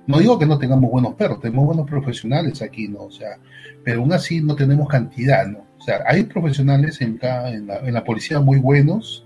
¿no? 0.07 0.19
digo 0.19 0.37
que 0.37 0.45
no 0.45 0.57
tengamos 0.57 0.91
buenos 0.91 1.15
perros, 1.15 1.39
tenemos 1.39 1.65
buenos 1.65 1.89
profesionales 1.89 2.61
aquí, 2.61 2.89
¿no? 2.89 3.03
O 3.03 3.11
sea, 3.11 3.37
pero 3.83 4.01
aún 4.01 4.11
así 4.11 4.41
no 4.41 4.55
tenemos 4.55 4.89
cantidad, 4.89 5.47
¿no? 5.47 5.59
O 5.79 5.81
sea, 5.81 6.03
hay 6.05 6.23
profesionales 6.23 6.99
en, 7.01 7.19
en, 7.21 7.67
la, 7.67 7.79
en 7.79 7.93
la, 7.93 8.03
policía 8.03 8.39
muy 8.39 8.59
buenos, 8.59 9.25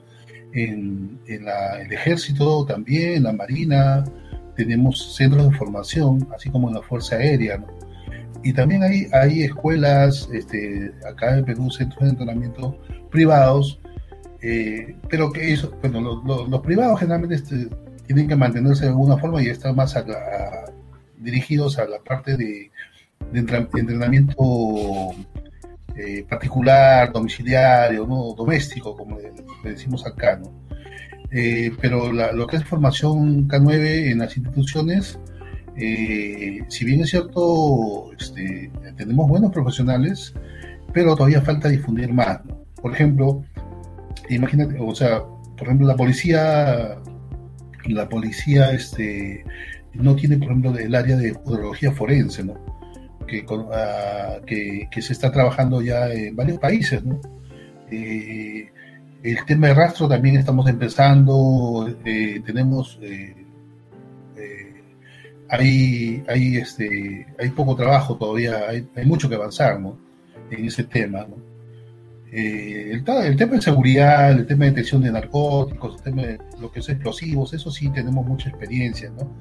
en, 0.54 1.20
en 1.28 1.46
la, 1.46 1.82
el 1.82 1.92
ejército 1.92 2.66
también, 2.66 3.18
en 3.18 3.24
la 3.24 3.34
marina, 3.34 4.04
tenemos 4.58 5.16
centros 5.16 5.50
de 5.50 5.56
formación, 5.56 6.28
así 6.36 6.50
como 6.50 6.68
en 6.68 6.76
la 6.76 6.82
Fuerza 6.82 7.16
Aérea, 7.16 7.60
¿no? 7.60 7.68
Y 8.44 8.54
también 8.54 8.84
hay, 8.84 9.08
hay 9.14 9.44
escuelas, 9.44 10.30
este, 10.34 10.92
acá 11.08 11.38
en 11.38 11.46
Perú, 11.46 11.70
centros 11.70 12.02
de 12.04 12.10
entrenamiento 12.10 12.78
privados, 13.12 13.80
eh, 14.42 14.96
pero 15.10 15.32
que 15.32 15.54
eso, 15.54 15.74
bueno, 15.82 16.02
lo, 16.02 16.24
lo, 16.24 16.48
los 16.48 16.62
privados 16.62 17.00
generalmente 17.00 17.36
este, 17.36 17.68
tienen 18.06 18.28
que 18.28 18.36
mantenerse 18.36 18.86
de 18.86 18.92
alguna 18.92 19.18
forma 19.18 19.42
y 19.42 19.48
están 19.48 19.76
más 19.76 19.96
dirigidos 21.18 21.78
a 21.80 21.86
la 21.86 22.00
parte 22.00 22.38
de, 22.38 22.72
entrenamiento 23.34 25.12
eh, 25.96 26.24
particular, 26.30 27.12
domiciliario, 27.12 28.06
¿no? 28.06 28.34
doméstico, 28.34 28.96
como 28.96 29.18
le, 29.18 29.34
le 29.64 29.72
decimos 29.72 30.06
acá. 30.06 30.38
¿no? 30.38 30.67
Eh, 31.32 31.72
pero 31.82 32.12
la, 32.12 32.32
lo 32.32 32.48
que 32.48 32.58
es 32.58 32.64
formación 32.64 33.48
K9 33.48 34.12
en 34.12 34.20
las 34.20 34.38
instituciones, 34.38 35.20
eh, 35.76 36.64
si 36.70 36.86
bien 36.86 37.02
es 37.02 37.10
cierto, 37.10 38.12
este, 38.18 38.72
tenemos 38.96 39.28
buenos 39.28 39.52
profesionales, 39.52 40.34
pero 40.94 41.16
todavía 41.16 41.42
falta 41.42 41.70
difundir 41.70 42.14
más. 42.14 42.40
Por 42.82 42.94
ejemplo, 42.94 43.44
imagínate, 44.30 44.78
o 44.80 44.96
sea, 44.96 45.22
por 45.58 45.68
ejemplo, 45.68 45.88
la 45.88 45.96
policía, 45.96 46.98
la 47.86 48.10
policía 48.10 48.72
este, 48.72 49.44
no 49.94 50.16
tiene, 50.16 50.38
por 50.38 50.48
ejemplo, 50.48 50.78
el 50.78 50.96
área 50.96 51.18
de 51.18 51.36
urología 51.46 51.92
forense, 51.92 52.44
¿no? 52.44 52.56
Que, 53.28 53.46
uh, 53.50 54.46
que, 54.46 54.88
que, 54.90 55.02
se 55.02 55.12
está 55.12 55.32
trabajando 55.32 55.82
ya 55.82 56.10
en 56.10 56.36
varios 56.36 56.60
países, 56.60 57.04
¿no? 57.04 57.20
Eh, 57.92 58.70
el 59.32 59.46
tema 59.46 59.68
de 59.68 59.74
rastro 59.74 60.08
también 60.08 60.38
estamos 60.38 60.68
empezando, 60.70 61.88
eh, 62.06 62.42
tenemos, 62.46 62.98
eh, 63.02 63.36
eh 64.38 64.84
hay, 65.50 66.24
hay, 66.28 66.58
este, 66.58 67.26
hay 67.40 67.50
poco 67.50 67.76
trabajo 67.76 68.16
todavía, 68.16 68.68
hay, 68.70 68.88
hay 68.96 69.06
mucho 69.06 69.30
que 69.30 69.36
avanzar 69.36 69.80
¿no? 69.80 69.98
en 70.50 70.66
ese 70.66 70.84
tema. 70.84 71.26
¿no? 71.30 71.36
Eh, 72.32 72.92
el, 72.92 73.04
el, 73.26 73.36
tema 73.38 73.56
de 73.56 73.62
seguridad, 73.62 74.32
el 74.32 74.46
tema 74.46 74.66
de 74.66 74.72
detección 74.72 75.02
de 75.02 75.12
narcóticos, 75.12 75.96
el 75.96 76.02
tema 76.02 76.22
de 76.24 76.40
lo 76.60 76.72
que 76.72 76.80
es 76.80 76.90
explosivos, 76.90 77.54
eso 77.54 77.72
sí 77.72 77.90
tenemos 77.90 78.26
mucha 78.26 78.50
experiencia, 78.50 79.10
¿no? 79.10 79.32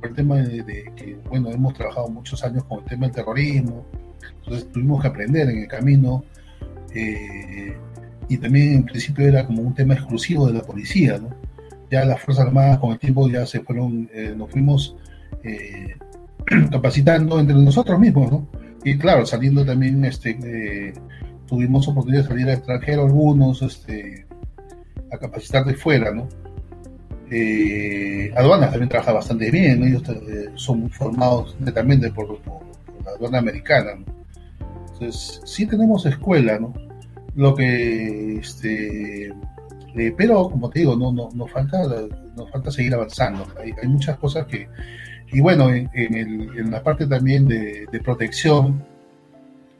Por 0.00 0.10
el 0.10 0.14
tema 0.14 0.36
de, 0.36 0.92
que, 0.94 1.18
bueno, 1.28 1.50
hemos 1.50 1.74
trabajado 1.74 2.08
muchos 2.08 2.44
años 2.44 2.62
con 2.64 2.80
el 2.80 2.84
tema 2.84 3.06
del 3.06 3.16
terrorismo, 3.16 3.84
entonces 4.38 4.70
tuvimos 4.70 5.02
que 5.02 5.08
aprender 5.08 5.50
en 5.50 5.58
el 5.58 5.68
camino, 5.68 6.24
y 8.28 8.38
también 8.38 8.74
en 8.74 8.84
principio 8.84 9.26
era 9.26 9.46
como 9.46 9.62
un 9.62 9.74
tema 9.74 9.94
exclusivo 9.94 10.46
de 10.46 10.54
la 10.54 10.62
policía, 10.62 11.18
¿no? 11.18 11.30
Ya 11.90 12.04
las 12.04 12.20
Fuerzas 12.20 12.46
Armadas 12.46 12.78
con 12.78 12.92
el 12.92 12.98
tiempo 12.98 13.28
ya 13.28 13.46
se 13.46 13.60
fueron, 13.60 14.08
eh, 14.12 14.34
nos 14.36 14.50
fuimos 14.50 14.96
eh, 15.44 15.94
capacitando 16.70 17.38
entre 17.38 17.54
nosotros 17.56 17.98
mismos, 17.98 18.30
¿no? 18.30 18.48
Y 18.84 18.98
claro, 18.98 19.26
saliendo 19.26 19.64
también 19.64 20.04
este, 20.04 20.92
tuvimos 21.46 21.88
oportunidad 21.88 22.22
de 22.22 22.28
salir 22.28 22.46
al 22.46 22.54
extranjero 22.54 23.04
algunos, 23.04 23.62
este, 23.62 24.26
a 25.12 25.18
capacitar 25.18 25.64
de 25.64 25.74
fuera, 25.74 26.12
¿no? 26.12 26.28
Eh, 27.30 28.32
aduanas 28.36 28.70
también 28.70 28.88
trabaja 28.88 29.12
bastante 29.12 29.50
bien, 29.50 29.82
ellos 29.82 30.02
eh, 30.08 30.50
son 30.54 30.88
formados 30.90 31.56
netamente 31.58 32.12
por, 32.12 32.40
por, 32.42 32.60
la 33.04 33.10
aduana 33.12 33.38
americana, 33.38 33.96
¿no? 33.96 34.04
Entonces, 34.92 35.40
sí 35.44 35.66
tenemos 35.66 36.06
escuela, 36.06 36.58
¿no? 36.58 36.72
Lo 37.36 37.54
que, 37.54 38.38
este, 38.38 39.26
eh, 39.28 40.14
pero 40.16 40.50
como 40.50 40.68
te 40.70 40.80
digo, 40.80 40.96
no, 40.96 41.12
no, 41.12 41.28
nos 41.34 41.50
falta, 41.50 41.82
nos 42.36 42.50
falta 42.50 42.70
seguir 42.70 42.94
avanzando. 42.94 43.46
Hay, 43.60 43.72
hay 43.80 43.88
muchas 43.88 44.18
cosas 44.18 44.46
que, 44.46 44.68
y 45.32 45.40
bueno, 45.40 45.70
en, 45.70 45.88
en, 45.94 46.14
el, 46.14 46.58
en 46.58 46.70
la 46.70 46.82
parte 46.82 47.06
también 47.06 47.46
de, 47.46 47.86
de 47.90 48.00
protección, 48.00 48.84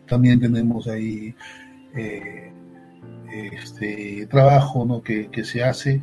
también 0.07 0.41
tenemos 0.41 0.87
ahí 0.87 1.35
eh, 1.97 2.53
este 3.53 4.27
trabajo 4.27 4.85
¿no? 4.85 5.03
que, 5.03 5.29
que, 5.29 5.45
se 5.45 5.63
hace. 5.63 6.03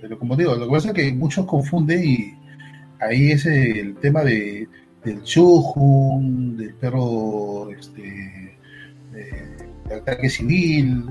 Pero 0.00 0.18
como 0.18 0.36
digo, 0.36 0.54
lo 0.54 0.66
que 0.66 0.72
pasa 0.72 0.88
es 0.88 0.94
que 0.94 1.12
muchos 1.12 1.46
confunden 1.46 2.02
y 2.04 2.34
ahí 3.00 3.32
es 3.32 3.46
el 3.46 3.96
tema 3.96 4.22
de, 4.22 4.68
del 5.04 5.22
chuju, 5.22 6.20
del 6.56 6.74
perro 6.74 7.70
este, 7.70 8.19
ataque 9.92 10.28
civil. 10.28 11.10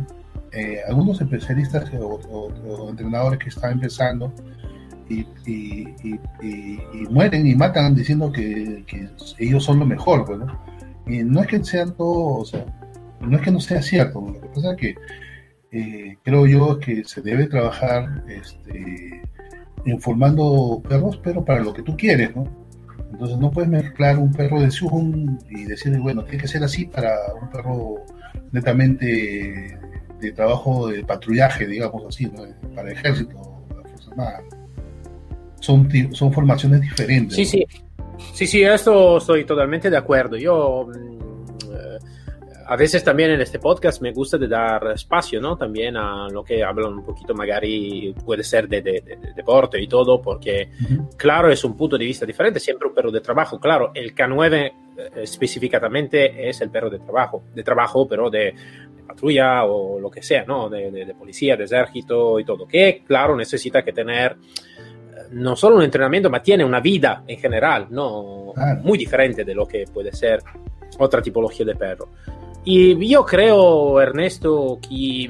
Eh, 0.51 0.79
algunos 0.87 1.21
especialistas 1.21 1.91
o, 1.99 2.89
entrenadores 2.89 3.37
que 3.37 3.49
están 3.49 3.73
empezando 3.73 4.33
y, 5.07 5.27
mueren 7.09 7.45
y 7.45 7.55
matan 7.55 7.93
diciendo 7.93 8.31
que, 8.31 8.83
ellos 9.37 9.63
son 9.63 9.79
lo 9.79 9.85
mejor, 9.85 10.25
bueno 10.25 10.59
y 11.09 11.23
no 11.23 11.41
es 11.41 11.47
que 11.47 11.63
sean 11.63 11.95
todos, 11.95 12.41
o 12.41 12.45
sea, 12.45 12.65
no 13.19 13.35
es 13.35 13.43
que 13.43 13.51
no 13.51 13.59
sea 13.59 13.81
cierto, 13.81 14.21
lo 14.21 14.39
que 14.39 14.47
pasa 14.47 14.71
es 14.73 14.77
que 14.77 14.95
eh, 15.71 16.17
creo 16.23 16.45
yo 16.45 16.79
que 16.79 17.03
se 17.03 17.21
debe 17.21 17.47
trabajar 17.47 18.23
este, 18.27 19.21
informando 19.85 20.81
perros, 20.87 21.19
pero 21.23 21.43
para 21.43 21.61
lo 21.61 21.73
que 21.73 21.81
tú 21.81 21.97
quieres, 21.97 22.35
¿no? 22.35 22.47
Entonces 23.11 23.37
no 23.39 23.51
puedes 23.51 23.69
mezclar 23.69 24.17
un 24.17 24.31
perro 24.31 24.61
de 24.61 24.71
Zoom 24.71 25.39
y 25.49 25.65
decir, 25.65 25.97
bueno, 25.99 26.23
tiene 26.23 26.41
que 26.41 26.47
ser 26.47 26.63
así 26.63 26.85
para 26.85 27.11
un 27.41 27.49
perro 27.49 28.05
netamente 28.51 29.77
de 30.19 30.31
trabajo 30.31 30.87
de 30.87 31.03
patrullaje, 31.03 31.65
digamos 31.65 32.03
así, 32.07 32.25
¿no? 32.25 32.43
para 32.75 32.89
el 32.89 32.97
ejército, 32.97 33.63
la 33.69 33.89
Fuerza 33.89 34.11
Armada. 34.11 34.41
Son, 35.59 35.89
son 36.13 36.33
formaciones 36.33 36.81
diferentes. 36.81 37.35
Sí, 37.35 37.43
¿no? 37.43 37.49
sí. 37.49 37.65
Sí, 38.33 38.47
sí, 38.47 38.61
esto 38.63 39.17
estoy 39.17 39.45
totalmente 39.45 39.89
de 39.89 39.97
acuerdo. 39.97 40.37
Yo 40.37 40.87
a 42.69 42.75
veces 42.75 43.03
también 43.03 43.31
en 43.31 43.41
este 43.41 43.57
podcast 43.57 43.99
me 43.99 44.11
gusta 44.11 44.37
de 44.37 44.47
dar 44.47 44.91
espacio, 44.93 45.41
¿no? 45.41 45.57
También 45.57 45.97
a 45.97 46.27
lo 46.29 46.43
que 46.43 46.63
hablan 46.63 46.93
un 46.93 47.03
poquito, 47.03 47.33
magari 47.33 48.13
puede 48.23 48.43
ser 48.43 48.67
de, 48.67 48.83
de, 48.83 49.01
de 49.01 49.33
deporte 49.35 49.81
y 49.81 49.87
todo, 49.87 50.21
porque 50.21 50.69
uh 50.79 50.83
-huh. 50.83 51.17
claro, 51.17 51.49
es 51.49 51.63
un 51.63 51.75
punto 51.75 51.97
de 51.97 52.05
vista 52.05 52.27
diferente, 52.27 52.59
siempre 52.59 52.87
un 52.87 52.93
perro 52.93 53.09
de 53.09 53.21
trabajo. 53.21 53.59
Claro, 53.59 53.89
el 53.95 54.13
K9 54.13 54.53
eh, 54.55 54.71
específicamente 55.15 56.47
es 56.47 56.61
el 56.61 56.69
perro 56.69 56.91
de 56.91 56.99
trabajo, 56.99 57.41
de 57.55 57.63
trabajo, 57.63 58.07
pero 58.07 58.29
de, 58.29 58.39
de 58.39 59.03
patrulla 59.07 59.65
o 59.65 59.99
lo 59.99 60.11
que 60.11 60.21
sea, 60.21 60.45
¿no? 60.45 60.69
De, 60.69 60.91
de, 60.91 61.15
policía, 61.15 61.57
de 61.57 61.63
ejército 61.63 62.39
y 62.39 62.45
todo, 62.45 62.67
que 62.67 63.01
claro, 63.03 63.35
necesita 63.35 63.81
que 63.81 63.93
tener 63.93 64.35
no 65.31 65.55
solo 65.55 65.77
un 65.77 65.83
entrenamiento, 65.83 66.29
ma 66.29 66.39
tiene 66.43 66.63
una 66.63 66.81
vida 66.81 67.23
en 67.25 67.39
general, 67.39 67.87
¿no? 67.89 68.51
Claro. 68.53 68.81
Muy 68.83 68.99
diferente 68.99 69.43
de 69.43 69.55
lo 69.55 69.67
que 69.67 69.85
puede 69.91 70.11
ser 70.11 70.43
otra 70.99 71.19
tipología 71.19 71.65
de 71.65 71.75
perro. 71.75 72.09
Y 72.65 73.07
yo 73.07 73.25
creo, 73.25 74.01
Ernesto, 74.01 74.79
que 74.81 75.29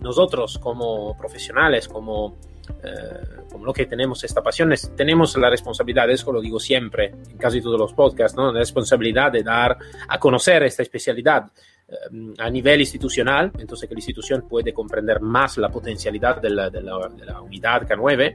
nosotros 0.00 0.58
como 0.58 1.16
profesionales, 1.16 1.88
como, 1.88 2.36
eh, 2.82 3.44
como 3.50 3.64
lo 3.64 3.72
que 3.72 3.86
tenemos 3.86 4.22
esta 4.24 4.42
pasión, 4.42 4.72
es, 4.72 4.94
tenemos 4.96 5.36
la 5.36 5.50
responsabilidad, 5.50 6.10
eso 6.10 6.32
lo 6.32 6.40
digo 6.40 6.58
siempre 6.58 7.14
en 7.30 7.38
casi 7.38 7.60
todos 7.60 7.78
los 7.78 7.92
podcasts, 7.92 8.36
¿no? 8.36 8.52
la 8.52 8.60
responsabilidad 8.60 9.32
de 9.32 9.42
dar 9.42 9.78
a 10.08 10.18
conocer 10.18 10.62
esta 10.64 10.82
especialidad 10.82 11.50
eh, 11.88 11.94
a 12.38 12.50
nivel 12.50 12.80
institucional, 12.80 13.52
entonces 13.58 13.88
que 13.88 13.94
la 13.94 14.00
institución 14.00 14.46
puede 14.48 14.72
comprender 14.72 15.20
más 15.20 15.58
la 15.58 15.70
potencialidad 15.70 16.40
de 16.40 16.50
la, 16.50 16.70
de 16.70 16.82
la, 16.82 17.08
de 17.08 17.24
la 17.24 17.40
unidad 17.40 17.88
K9 17.88 18.34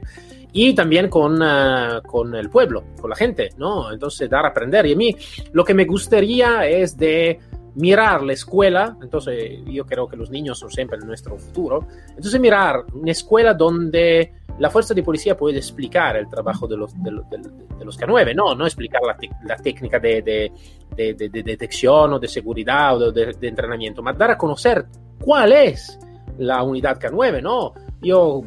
y 0.52 0.74
también 0.74 1.08
con, 1.08 1.42
uh, 1.42 2.00
con, 2.06 2.34
el 2.34 2.48
pueblo, 2.48 2.84
con 3.00 3.10
la 3.10 3.16
gente, 3.16 3.50
¿no? 3.58 3.92
Entonces 3.92 4.30
dar 4.30 4.44
a 4.44 4.48
aprender. 4.48 4.86
Y 4.86 4.92
a 4.92 4.96
mí 4.96 5.16
lo 5.52 5.64
que 5.64 5.74
me 5.74 5.84
gustaría 5.84 6.64
es 6.64 6.96
de 6.96 7.40
mirar 7.74 8.22
la 8.22 8.32
escuela, 8.32 8.96
entonces 9.02 9.60
yo 9.66 9.84
creo 9.84 10.06
que 10.06 10.16
los 10.16 10.30
niños 10.30 10.58
son 10.58 10.70
siempre 10.70 10.98
nuestro 10.98 11.36
futuro, 11.36 11.86
entonces 12.08 12.40
mirar 12.40 12.84
una 12.92 13.10
escuela 13.10 13.52
donde 13.54 14.32
la 14.58 14.70
fuerza 14.70 14.94
de 14.94 15.02
policía 15.02 15.36
puede 15.36 15.58
explicar 15.58 16.16
el 16.16 16.28
trabajo 16.28 16.68
de 16.68 16.76
los, 16.76 16.94
de, 17.02 17.10
los 17.10 17.98
K9, 17.98 18.34
no, 18.34 18.54
no 18.54 18.64
explicar 18.64 19.02
la, 19.02 19.16
la 19.44 19.56
técnica 19.56 19.98
de, 19.98 20.22
de, 20.22 21.28
detección 21.28 22.12
o 22.12 22.18
de 22.18 22.28
seguridad 22.28 23.00
o 23.00 23.10
de, 23.10 23.36
entrenamiento, 23.42 24.02
mas 24.02 24.16
dar 24.16 24.30
a 24.30 24.38
conocer 24.38 24.86
cuál 25.20 25.52
es 25.52 25.98
la 26.38 26.62
unidad 26.62 27.00
K9, 27.00 27.42
¿no? 27.42 27.74
Yo, 28.00 28.42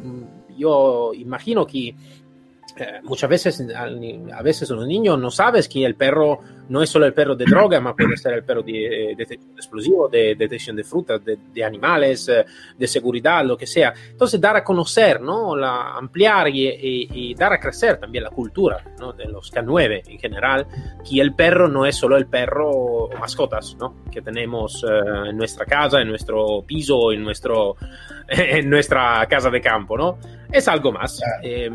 yo 0.56 1.12
imagino 1.14 1.66
que 1.66 1.88
eh, 1.88 3.00
muchas 3.02 3.28
veces, 3.28 3.66
a 3.74 4.42
veces 4.42 4.70
los 4.70 4.86
niños 4.86 5.18
no 5.18 5.30
sabes 5.30 5.68
que 5.68 5.84
el 5.84 5.94
perro 5.94 6.40
no 6.68 6.82
es 6.82 6.90
solo 6.90 7.06
el 7.06 7.14
perro 7.14 7.34
de 7.34 7.44
droga, 7.44 7.80
ma 7.80 7.94
puede 7.94 8.16
ser 8.16 8.34
el 8.34 8.44
perro 8.44 8.62
de, 8.62 9.14
detección 9.16 9.54
de 9.54 9.60
explosivo, 9.60 10.08
de 10.08 10.34
detección 10.34 10.76
de 10.76 10.84
frutas, 10.84 11.24
de, 11.24 11.38
de, 11.52 11.64
animales, 11.64 12.28
eh, 12.28 12.44
de 12.76 12.86
seguridad, 12.86 13.44
lo 13.44 13.56
que 13.56 13.66
sea. 13.66 13.92
Entonces, 14.10 14.40
dar 14.40 14.56
a 14.56 14.64
conocer, 14.64 15.20
¿no? 15.20 15.56
La, 15.56 15.94
ampliar 15.94 16.48
y, 16.48 16.68
y, 16.68 17.08
y, 17.12 17.34
dar 17.34 17.52
a 17.52 17.60
crecer 17.60 17.98
también 17.98 18.24
la 18.24 18.30
cultura 18.30 18.82
¿no? 18.98 19.12
de 19.12 19.26
los 19.26 19.52
K9 19.52 20.02
en 20.06 20.18
general, 20.18 20.66
que 21.08 21.20
el 21.20 21.34
perro 21.34 21.68
no 21.68 21.86
es 21.86 21.96
solo 21.96 22.16
el 22.16 22.26
perro 22.26 23.08
mascotas, 23.18 23.76
¿no? 23.78 23.96
Que 24.10 24.22
tenemos 24.22 24.84
eh, 24.84 25.30
en 25.30 25.36
nuestra 25.36 25.64
casa, 25.64 26.00
en 26.00 26.08
nuestro 26.08 26.62
piso, 26.66 27.12
en, 27.12 27.22
nuestro, 27.22 27.76
en 28.28 28.68
nuestra 28.68 29.26
casa 29.28 29.50
de 29.50 29.60
campo, 29.60 29.96
¿no? 29.96 30.18
Es 30.50 30.68
algo 30.68 30.92
más. 30.92 31.20
Eh, 31.42 31.70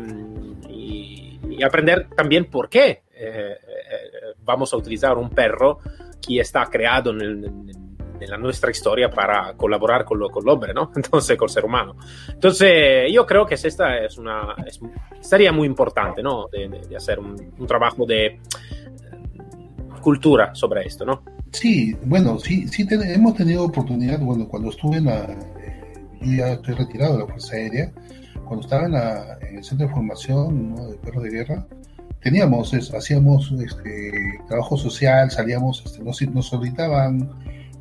y, 0.68 1.38
y, 1.48 1.62
aprender 1.62 2.08
también 2.16 2.46
por 2.46 2.68
qué 2.68 3.02
eh, 3.16 3.56
vamos 4.44 4.72
a 4.72 4.76
utilizar 4.76 5.16
un 5.16 5.30
perro 5.30 5.78
que 6.20 6.40
está 6.40 6.66
creado 6.66 7.10
en, 7.10 7.20
el, 7.20 7.44
en 8.20 8.40
nuestra 8.40 8.70
historia 8.70 9.10
para 9.10 9.54
colaborar 9.54 10.04
con, 10.04 10.18
lo, 10.18 10.30
con 10.30 10.44
el 10.44 10.48
hombre, 10.48 10.72
¿no? 10.74 10.90
Entonces, 10.96 11.36
con 11.36 11.46
el 11.46 11.52
ser 11.52 11.64
humano. 11.64 11.96
Entonces, 12.28 13.12
yo 13.12 13.26
creo 13.26 13.46
que 13.46 13.54
esta 13.54 13.98
es 13.98 14.18
una, 14.18 14.54
es, 14.66 14.80
sería 15.20 15.52
muy 15.52 15.66
importante, 15.66 16.22
¿no? 16.22 16.46
De, 16.50 16.68
de, 16.68 16.80
de 16.80 16.96
hacer 16.96 17.18
un, 17.18 17.36
un, 17.58 17.66
trabajo 17.66 18.06
de 18.06 18.40
cultura 20.00 20.54
sobre 20.54 20.86
esto, 20.86 21.04
¿no? 21.04 21.22
Sí, 21.52 21.96
bueno, 22.04 22.38
sí, 22.38 22.66
sí 22.68 22.86
ten, 22.86 23.02
hemos 23.02 23.34
tenido 23.34 23.64
oportunidad, 23.64 24.18
bueno, 24.18 24.48
cuando 24.48 24.70
estuve 24.70 24.96
en 24.96 25.04
la, 25.04 25.26
yo 26.20 26.36
ya 26.36 26.52
estoy 26.54 26.74
retirado 26.74 27.14
de 27.14 27.18
la 27.20 27.26
Fuerza 27.26 27.56
Aérea, 27.56 27.92
cuando 28.44 28.60
estaba 28.62 28.86
en, 28.86 28.92
la, 28.92 29.38
en 29.40 29.58
el 29.58 29.64
centro 29.64 29.86
de 29.86 29.92
formación 29.92 30.74
¿no? 30.74 30.88
de 30.88 30.96
perros 30.98 31.22
de 31.22 31.30
guerra, 31.30 31.66
teníamos, 32.24 32.72
hacíamos 32.72 33.52
este, 33.52 34.12
trabajo 34.48 34.78
social, 34.78 35.30
salíamos, 35.30 35.82
este, 35.84 36.02
nos, 36.02 36.22
nos 36.22 36.46
solicitaban 36.46 37.30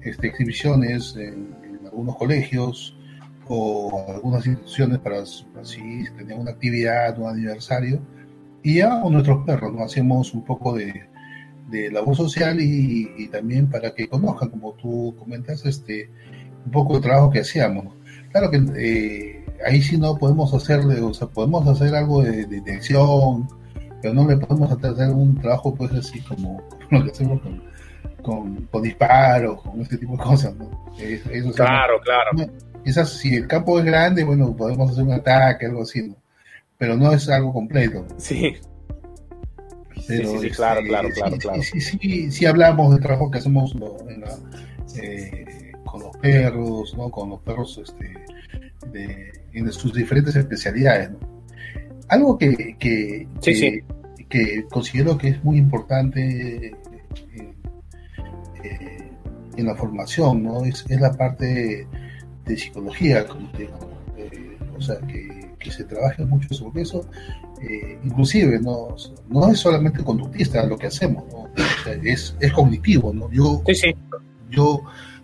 este, 0.02 0.28
exhibiciones 0.28 1.16
en, 1.16 1.56
en, 1.64 1.80
algunos 1.86 2.18
colegios 2.18 2.96
o 3.48 4.06
algunas 4.10 4.46
instituciones 4.46 5.00
para 5.00 5.22
así 5.22 6.04
tenían 6.18 6.42
una 6.42 6.52
actividad, 6.52 7.18
un 7.18 7.30
aniversario, 7.30 8.02
y 8.62 8.76
ya 8.76 9.02
con 9.02 9.14
nuestros 9.14 9.46
perros, 9.46 9.74
¿no? 9.74 9.84
hacíamos 9.84 10.34
un 10.34 10.44
poco 10.44 10.74
de, 10.74 11.08
de 11.70 11.90
labor 11.90 12.16
social 12.16 12.60
y, 12.60 13.12
y, 13.18 13.28
también 13.30 13.70
para 13.70 13.94
que 13.94 14.10
conozcan, 14.10 14.50
como 14.50 14.74
tú 14.74 15.16
comentas, 15.18 15.66
este, 15.66 16.10
un 16.66 16.72
poco 16.72 16.96
de 16.96 17.02
trabajo 17.02 17.30
que 17.30 17.40
hacíamos. 17.40 17.96
Claro 18.32 18.52
que 18.52 18.62
eh, 18.76 19.46
ahí 19.66 19.82
sí 19.82 19.98
no 19.98 20.18
podemos 20.18 20.54
hacerle, 20.54 21.00
o 21.02 21.14
sea, 21.14 21.28
podemos 21.28 21.66
hacer 21.68 21.96
algo 21.96 22.24
de, 22.24 22.46
de 22.46 22.62
pero 24.04 24.14
no 24.16 24.28
le 24.28 24.36
podemos 24.36 24.70
hacer 24.70 25.10
un 25.12 25.40
trabajo 25.40 25.74
pues 25.74 25.94
así 25.94 26.20
como, 26.20 26.62
lo 26.92 27.06
que 27.06 27.12
hacemos 27.12 27.42
con, 28.22 28.68
con, 28.70 28.84
disparos, 28.84 29.62
con 29.62 29.80
ese 29.80 29.98
tipo 29.98 30.18
de 30.18 30.24
cosas, 30.24 30.54
¿no? 30.58 30.70
claro, 31.56 32.02
claro. 32.02 32.52
Quizás 32.84 33.10
si 33.12 33.36
el 33.36 33.48
campo 33.48 33.80
es 33.80 33.86
grande, 33.86 34.26
bueno, 34.26 34.54
podemos 34.54 34.92
hacer 34.92 35.06
un 35.06 35.14
ataque, 35.14 35.68
algo 35.68 35.84
así, 35.84 36.10
¿no? 36.10 36.16
Pero 36.78 36.98
no 36.98 37.14
es 37.14 37.30
algo 37.30 37.54
completo. 37.54 38.06
Sí. 38.18 38.58
Pero, 40.06 40.32
sí, 40.32 40.50
sí, 40.50 40.50
claro, 40.50 40.80
este, 40.82 40.90
claro, 40.90 41.10
claro, 41.16 41.38
claro. 41.38 41.62
Sí, 41.62 41.80
sí, 41.80 42.30
sí, 42.30 42.46
hablamos 42.46 42.92
del 42.92 43.02
trabajo 43.02 43.32
que 43.32 43.38
hacemos 43.38 43.74
eh, 45.02 45.72
con 45.86 46.02
los 46.02 46.18
perros, 46.18 46.94
¿no? 46.98 47.10
Con 47.10 47.30
los 47.30 47.40
perros 47.40 47.80
este, 47.82 48.14
de, 48.92 49.32
en 49.54 49.72
sus 49.72 49.94
diferentes 49.94 50.36
especialidades, 50.36 51.12
¿no? 51.12 51.33
Algo 52.10 52.38
que, 52.38 52.76
que, 52.80 53.28
que, 54.30 54.66
considero 54.70 55.18
que 55.18 55.30
es 55.30 55.44
muy 55.44 55.58
importante 55.58 56.68
eh, 56.68 57.54
eh, 58.64 59.12
en 59.56 59.66
la 59.66 59.76
formación, 59.76 60.44
¿no? 60.44 60.66
Es, 60.66 60.86
es 60.90 61.00
la 61.00 61.14
parte 61.14 61.88
de 62.46 62.58
psicología, 62.58 63.26
como 63.26 63.50
te 63.52 63.60
digo, 63.60 63.80
o 64.76 64.82
sea, 64.82 65.00
que, 65.08 65.52
que, 65.60 65.72
se 65.72 65.86
trabaje 65.86 66.26
mucho 66.26 66.54
sobre 66.54 66.82
eso, 66.82 67.08
eh, 67.62 67.98
inclusive 68.04 68.60
no, 68.60 68.96
no 69.30 69.52
es 69.52 69.60
solamente 69.60 70.04
conductista 70.04 70.66
lo 70.66 70.78
que 70.78 70.88
hacemos, 70.88 71.24
¿no? 71.32 71.50
es, 72.04 72.36
es 72.40 72.52
cognitivo, 72.52 73.14
¿no? 73.14 73.32
Yo, 73.32 73.62
sí, 73.74 73.96
yo 74.50 74.82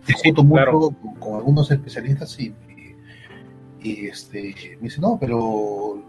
discuto 0.07 0.43
mucho 0.43 0.95
con, 1.19 1.35
algunos 1.35 1.69
especialistas 1.71 2.39
y, 2.39 2.53
y, 3.81 4.07
este, 4.07 4.55
me 4.79 4.87
dicen, 4.87 5.01
no, 5.01 5.17
pero 5.19 6.03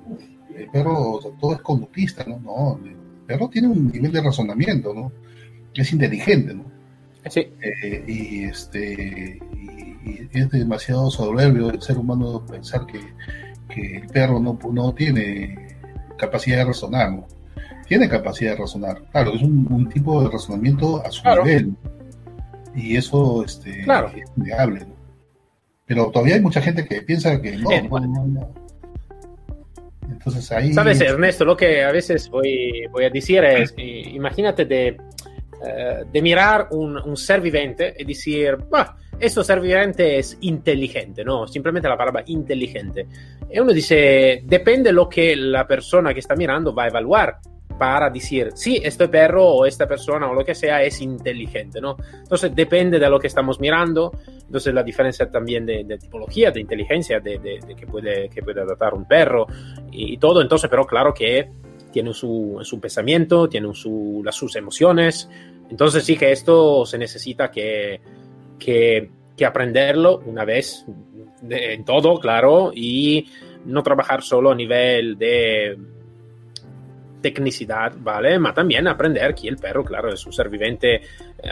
el 0.63 0.71
perro, 0.71 1.21
todo 1.41 1.55
es 1.55 1.61
conductista, 1.61 2.25
¿no? 2.27 2.39
No, 2.41 2.81
el 2.85 2.97
perro 3.27 3.49
tiene 3.49 3.69
un 3.69 3.91
nivel 3.91 4.13
de 4.13 4.23
razonamiento, 4.23 4.95
¿no? 4.95 5.13
Es 5.75 5.93
inteligente, 5.93 6.55
¿no? 6.55 6.65
Sí. 7.29 7.47
Eh, 7.61 8.05
y 8.07 8.45
este 8.45 9.39
y, 10.03 10.29
es 10.33 10.51
demasiado 10.51 11.11
soberbio 11.11 11.71
el 11.71 11.83
ser 11.83 11.99
humano 11.99 12.45
pensar 12.47 12.87
que, 12.87 13.01
que 13.69 13.99
el 13.99 14.07
perro 14.07 14.41
no, 14.41 14.59
no 14.73 14.95
tiene 14.95 15.77
capacidad 16.17 16.59
de 16.59 16.65
razonar, 16.65 17.13
¿no? 17.13 17.27
Tiene 17.87 18.09
capacidad 18.09 18.53
de 18.53 18.59
razonar, 18.59 19.03
claro, 19.11 19.35
es 19.35 19.43
un, 19.43 19.89
tipo 19.89 20.23
de 20.23 20.31
razonamiento 20.31 21.05
a 21.05 21.11
su 21.11 21.29
nivel. 21.29 21.75
Y 22.75 22.97
eso 22.97 23.45
este, 23.45 23.81
es 23.81 23.87
innegable, 24.37 24.81
¿no? 24.81 25.01
Pero 25.87 26.09
todavía 26.13 26.37
hay 26.37 26.41
mucha 26.41 26.61
gente 26.61 26.85
que 26.85 27.03
piensa 27.03 27.43
que 27.43 27.57
no, 27.57 27.69
Entonces 30.21 30.53
ahí... 30.53 30.75
Sabes, 30.75 31.01
Ernesto, 31.01 31.47
lo 31.47 31.57
que 31.57 31.83
a 31.83 31.91
veces 31.91 32.29
voy, 32.29 32.87
voy 32.91 33.05
a 33.05 33.11
decir 33.11 33.43
es, 33.43 33.73
imagínate 33.79 34.67
de, 34.67 34.89
eh, 34.89 36.05
de 36.13 36.23
mirar 36.23 36.69
un, 36.73 36.99
un, 36.99 37.17
ser 37.17 37.41
vivente 37.41 37.95
y 37.99 38.05
decir, 38.05 38.59
bah, 38.69 38.99
esto 39.19 39.43
ser 39.43 39.61
vivente 39.61 40.19
es 40.19 40.37
inteligente, 40.43 41.25
¿no? 41.25 41.49
Simplemente 41.49 41.89
la 41.89 41.97
palabra 41.97 42.23
inteligente. 42.27 43.07
Y 43.51 43.59
uno 43.61 43.73
dice, 43.73 44.43
depende 44.45 44.93
lo 44.93 45.09
que 45.09 45.35
la 45.35 45.67
persona 45.67 46.13
que 46.13 46.21
está 46.21 46.37
mirando 46.37 46.75
va 46.75 46.85
a 46.85 46.89
evaluar 46.89 47.39
para 47.81 48.11
decir, 48.11 48.51
sí, 48.57 48.79
este 48.85 49.09
perro 49.09 49.43
o 49.43 49.65
esta 49.65 49.89
persona 49.89 50.31
o 50.31 50.35
lo 50.35 50.45
que 50.45 50.55
sea 50.55 50.83
es 50.83 51.01
inteligente, 51.01 51.81
¿no? 51.81 51.97
Entonces 52.13 52.55
depende 52.55 52.99
de 52.99 53.09
lo 53.09 53.19
que 53.19 53.27
estamos 53.27 53.59
mirando, 53.59 54.13
entonces 54.45 54.75
la 54.75 54.83
diferencia 54.83 55.31
también 55.31 55.65
de, 55.65 55.97
tipología, 55.99 56.51
de 56.51 56.61
inteligencia, 56.61 57.21
de, 57.21 57.39
de, 57.39 57.75
que, 57.75 57.87
puede, 57.87 58.29
que 58.29 58.43
puede 58.43 58.61
adaptar 58.61 58.93
un 58.93 59.09
perro 59.09 59.47
y, 59.91 60.19
todo, 60.19 60.43
entonces, 60.43 60.69
pero 60.69 60.85
claro 60.85 61.15
que 61.15 61.49
tiene 61.91 62.13
su, 62.13 62.59
su 62.65 62.79
pensamiento, 62.79 63.49
tiene 63.49 63.73
su, 63.73 64.21
las, 64.23 64.35
sus 64.35 64.57
emociones, 64.57 65.31
entonces 65.71 66.05
sí 66.05 66.19
que 66.19 66.33
esto 66.33 66.85
se 66.85 66.99
necesita 66.99 67.51
que, 67.51 68.03
que, 68.59 69.11
que 69.35 69.47
aprenderlo 69.47 70.21
una 70.27 70.45
vez 70.45 70.85
en 71.49 71.83
todo, 71.87 72.21
claro, 72.21 72.73
y 72.75 73.27
no 73.65 73.83
trabajar 73.83 74.21
solo 74.21 74.51
a 74.51 74.55
nivel 74.55 75.17
de 75.17 75.79
tecnicidad, 77.21 77.93
¿vale? 77.99 78.39
Ma 78.39 78.53
también 78.53 78.89
aprender 78.89 79.35
que 79.35 79.49
el 79.49 79.57
perro, 79.57 79.85
claro, 79.85 80.13
es 80.13 80.25
un 80.27 80.33
ser 80.33 80.49
viviente 80.49 80.97
eh, 80.97 81.03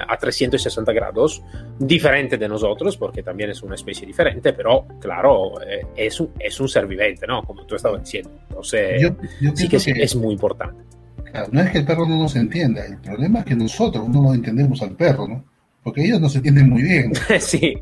a 0.07 0.17
360 0.17 0.93
grados, 0.93 1.43
diferente 1.79 2.37
de 2.37 2.49
nosotros, 2.49 2.97
porque 2.97 3.23
también 3.23 3.51
es 3.51 3.63
una 3.63 3.75
especie 3.75 4.07
diferente, 4.07 4.53
pero 4.53 4.87
claro, 5.01 5.61
eh, 5.63 5.87
es, 5.97 6.21
un, 6.21 6.31
es 6.39 6.59
un 6.61 6.69
ser 6.69 6.87
viviente, 6.87 7.27
¿no? 7.27 7.43
Como 7.43 7.65
tú 7.65 7.75
estabas 7.75 8.03
diciendo. 8.03 8.31
Entonces, 8.49 9.13
sí 9.55 9.69
que, 9.69 9.77
es 9.77 10.17
muy 10.17 10.33
importante. 10.33 10.83
Claro, 11.31 11.49
no 11.53 11.61
es 11.61 11.71
que 11.71 11.79
el 11.79 11.85
perro 11.85 12.07
no 12.07 12.17
nos 12.17 12.35
entienda, 12.37 12.85
el 12.87 12.99
problema 12.99 13.41
es 13.41 13.45
que 13.45 13.55
nosotros 13.55 14.09
no 14.09 14.23
nos 14.23 14.35
entendemos 14.35 14.81
al 14.83 14.97
perro, 14.97 15.29
¿no? 15.29 15.45
Porque 15.83 16.05
ellos 16.05 16.21
nos 16.21 16.35
entienden 16.35 16.69
muy 16.71 16.83
bien. 16.83 17.13
sí. 17.41 17.77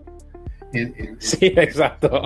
sí, 1.19 1.47
exacto. 1.57 2.21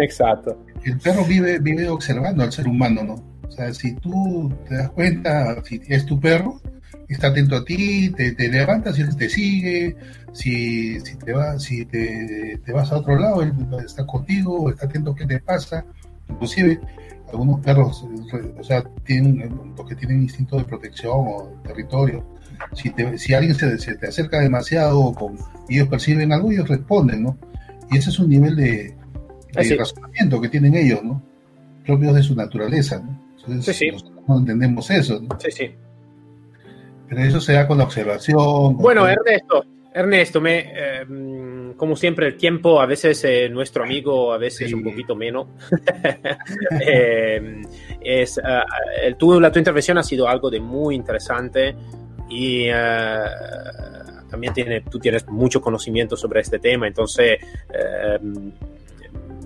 exacto. 0.00 0.64
El 0.84 0.98
perro 0.98 1.24
vive, 1.24 1.58
vive 1.58 1.88
observando 1.88 2.44
al 2.44 2.52
ser 2.52 2.68
humano, 2.68 3.02
¿no? 3.02 3.33
O 3.46 3.50
sea, 3.50 3.72
si 3.72 3.94
tú 3.94 4.52
te 4.68 4.76
das 4.76 4.90
cuenta, 4.90 5.62
si 5.64 5.80
es 5.88 6.06
tu 6.06 6.18
perro, 6.20 6.60
está 7.08 7.28
atento 7.28 7.56
a 7.56 7.64
ti, 7.64 8.10
te, 8.10 8.32
te 8.32 8.48
levantas 8.48 8.98
y 8.98 9.02
él 9.02 9.16
te 9.16 9.28
sigue, 9.28 9.96
si, 10.32 11.00
si, 11.00 11.16
te, 11.16 11.32
vas, 11.32 11.62
si 11.62 11.84
te, 11.84 12.60
te, 12.64 12.72
vas 12.72 12.92
a 12.92 12.98
otro 12.98 13.16
lado, 13.18 13.42
él 13.42 13.52
está 13.84 14.06
contigo, 14.06 14.70
está 14.70 14.86
atento 14.86 15.12
a 15.12 15.16
qué 15.16 15.26
te 15.26 15.40
pasa, 15.40 15.84
inclusive 16.28 16.80
algunos 17.30 17.60
perros, 17.60 18.06
o 18.58 18.64
sea, 18.64 18.84
tienen, 19.04 19.58
los 19.76 19.88
que 19.88 19.96
tienen 19.96 20.22
instinto 20.22 20.56
de 20.56 20.64
protección 20.64 21.12
o 21.16 21.60
territorio, 21.64 22.24
si, 22.74 22.90
te, 22.90 23.18
si 23.18 23.34
alguien 23.34 23.54
se, 23.54 23.78
se, 23.78 23.96
te 23.96 24.08
acerca 24.08 24.40
demasiado 24.40 25.12
con, 25.14 25.36
y 25.68 25.76
ellos 25.76 25.88
perciben 25.88 26.32
algo, 26.32 26.52
ellos 26.52 26.68
responden, 26.68 27.24
¿no? 27.24 27.36
Y 27.90 27.98
ese 27.98 28.10
es 28.10 28.18
un 28.18 28.28
nivel 28.28 28.56
de, 28.56 28.94
de 29.52 29.76
razonamiento 29.76 30.40
que 30.40 30.48
tienen 30.48 30.74
ellos, 30.74 31.02
¿no? 31.02 31.22
Propios 31.84 32.14
de 32.14 32.22
su 32.22 32.34
naturaleza, 32.34 32.98
¿no? 32.98 33.23
Sí, 33.60 33.90
no 34.28 34.38
entendemos 34.38 34.90
eso. 34.90 35.20
Sí, 35.38 35.50
sí. 35.50 35.74
Pero 37.08 37.22
eso 37.22 37.40
se 37.40 37.52
da 37.52 37.66
con 37.66 37.78
la 37.78 37.84
observación. 37.84 38.76
Bueno, 38.76 39.06
Ernesto, 39.06 39.64
Ernesto, 39.92 40.40
me, 40.40 40.72
eh, 40.74 41.06
como 41.76 41.96
siempre, 41.96 42.26
el 42.26 42.36
tiempo 42.36 42.80
a 42.80 42.86
veces 42.86 43.22
eh, 43.24 43.48
nuestro 43.48 43.84
amigo, 43.84 44.32
a 44.32 44.38
veces 44.38 44.72
un 44.72 44.82
poquito 44.82 45.14
menos. 45.14 45.46
eh, 46.86 47.62
es, 48.00 48.38
uh, 48.38 49.02
el, 49.02 49.16
tu, 49.16 49.40
la 49.40 49.52
tu 49.52 49.58
intervención 49.58 49.98
ha 49.98 50.02
sido 50.02 50.28
algo 50.28 50.50
de 50.50 50.60
muy 50.60 50.94
interesante 50.94 51.76
y 52.28 52.68
uh, 52.70 54.28
también 54.28 54.52
tiene, 54.52 54.80
tú 54.80 54.98
tienes 54.98 55.28
mucho 55.28 55.60
conocimiento 55.60 56.16
sobre 56.16 56.40
este 56.40 56.58
tema, 56.58 56.86
entonces 56.88 57.38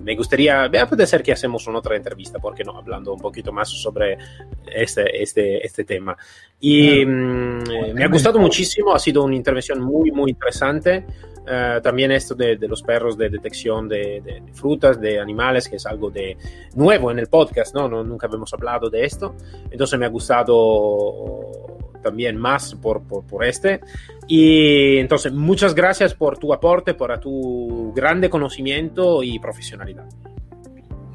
me 0.03 0.15
gustaría, 0.15 0.69
puede 0.87 1.05
ser 1.05 1.21
que 1.21 1.31
hacemos 1.31 1.67
una 1.67 1.79
otra 1.79 1.95
entrevista, 1.95 2.39
porque 2.39 2.63
no? 2.63 2.77
Hablando 2.77 3.13
un 3.13 3.19
poquito 3.19 3.51
más 3.51 3.69
sobre 3.69 4.17
este, 4.65 5.21
este, 5.21 5.65
este 5.65 5.83
tema. 5.83 6.17
Y 6.59 7.05
mm, 7.05 7.93
me 7.93 8.03
ha 8.03 8.07
gustado 8.07 8.39
muchísimo, 8.39 8.93
ha 8.93 8.99
sido 8.99 9.23
una 9.23 9.35
intervención 9.35 9.81
muy, 9.81 10.11
muy 10.11 10.31
interesante. 10.31 11.05
Uh, 11.39 11.81
también 11.81 12.11
esto 12.11 12.35
de, 12.35 12.57
de, 12.57 12.67
los 12.67 12.83
perros 12.83 13.17
de 13.17 13.29
detección 13.29 13.87
de, 13.87 14.21
de, 14.23 14.41
de, 14.41 14.53
frutas, 14.53 15.01
de 15.01 15.19
animales, 15.19 15.67
que 15.67 15.77
es 15.77 15.85
algo 15.87 16.11
de 16.11 16.37
nuevo 16.75 17.09
en 17.09 17.17
el 17.17 17.27
podcast, 17.27 17.73
¿no? 17.73 17.89
¿no? 17.89 18.03
Nunca 18.03 18.27
habíamos 18.27 18.53
hablado 18.53 18.89
de 18.89 19.03
esto. 19.03 19.35
Entonces 19.71 19.97
me 19.97 20.05
ha 20.05 20.09
gustado 20.09 21.68
también 22.01 22.37
más 22.37 22.75
por, 22.75 23.03
por, 23.03 23.25
por, 23.25 23.43
este. 23.43 23.81
Y 24.27 24.97
entonces, 24.97 25.33
muchas 25.33 25.75
gracias 25.75 26.13
por 26.13 26.37
tu 26.37 26.53
aporte, 26.53 26.93
por 26.93 27.17
tu 27.19 27.93
grande 27.95 28.29
conocimiento 28.29 29.23
y 29.23 29.39
profesionalidad. 29.39 30.05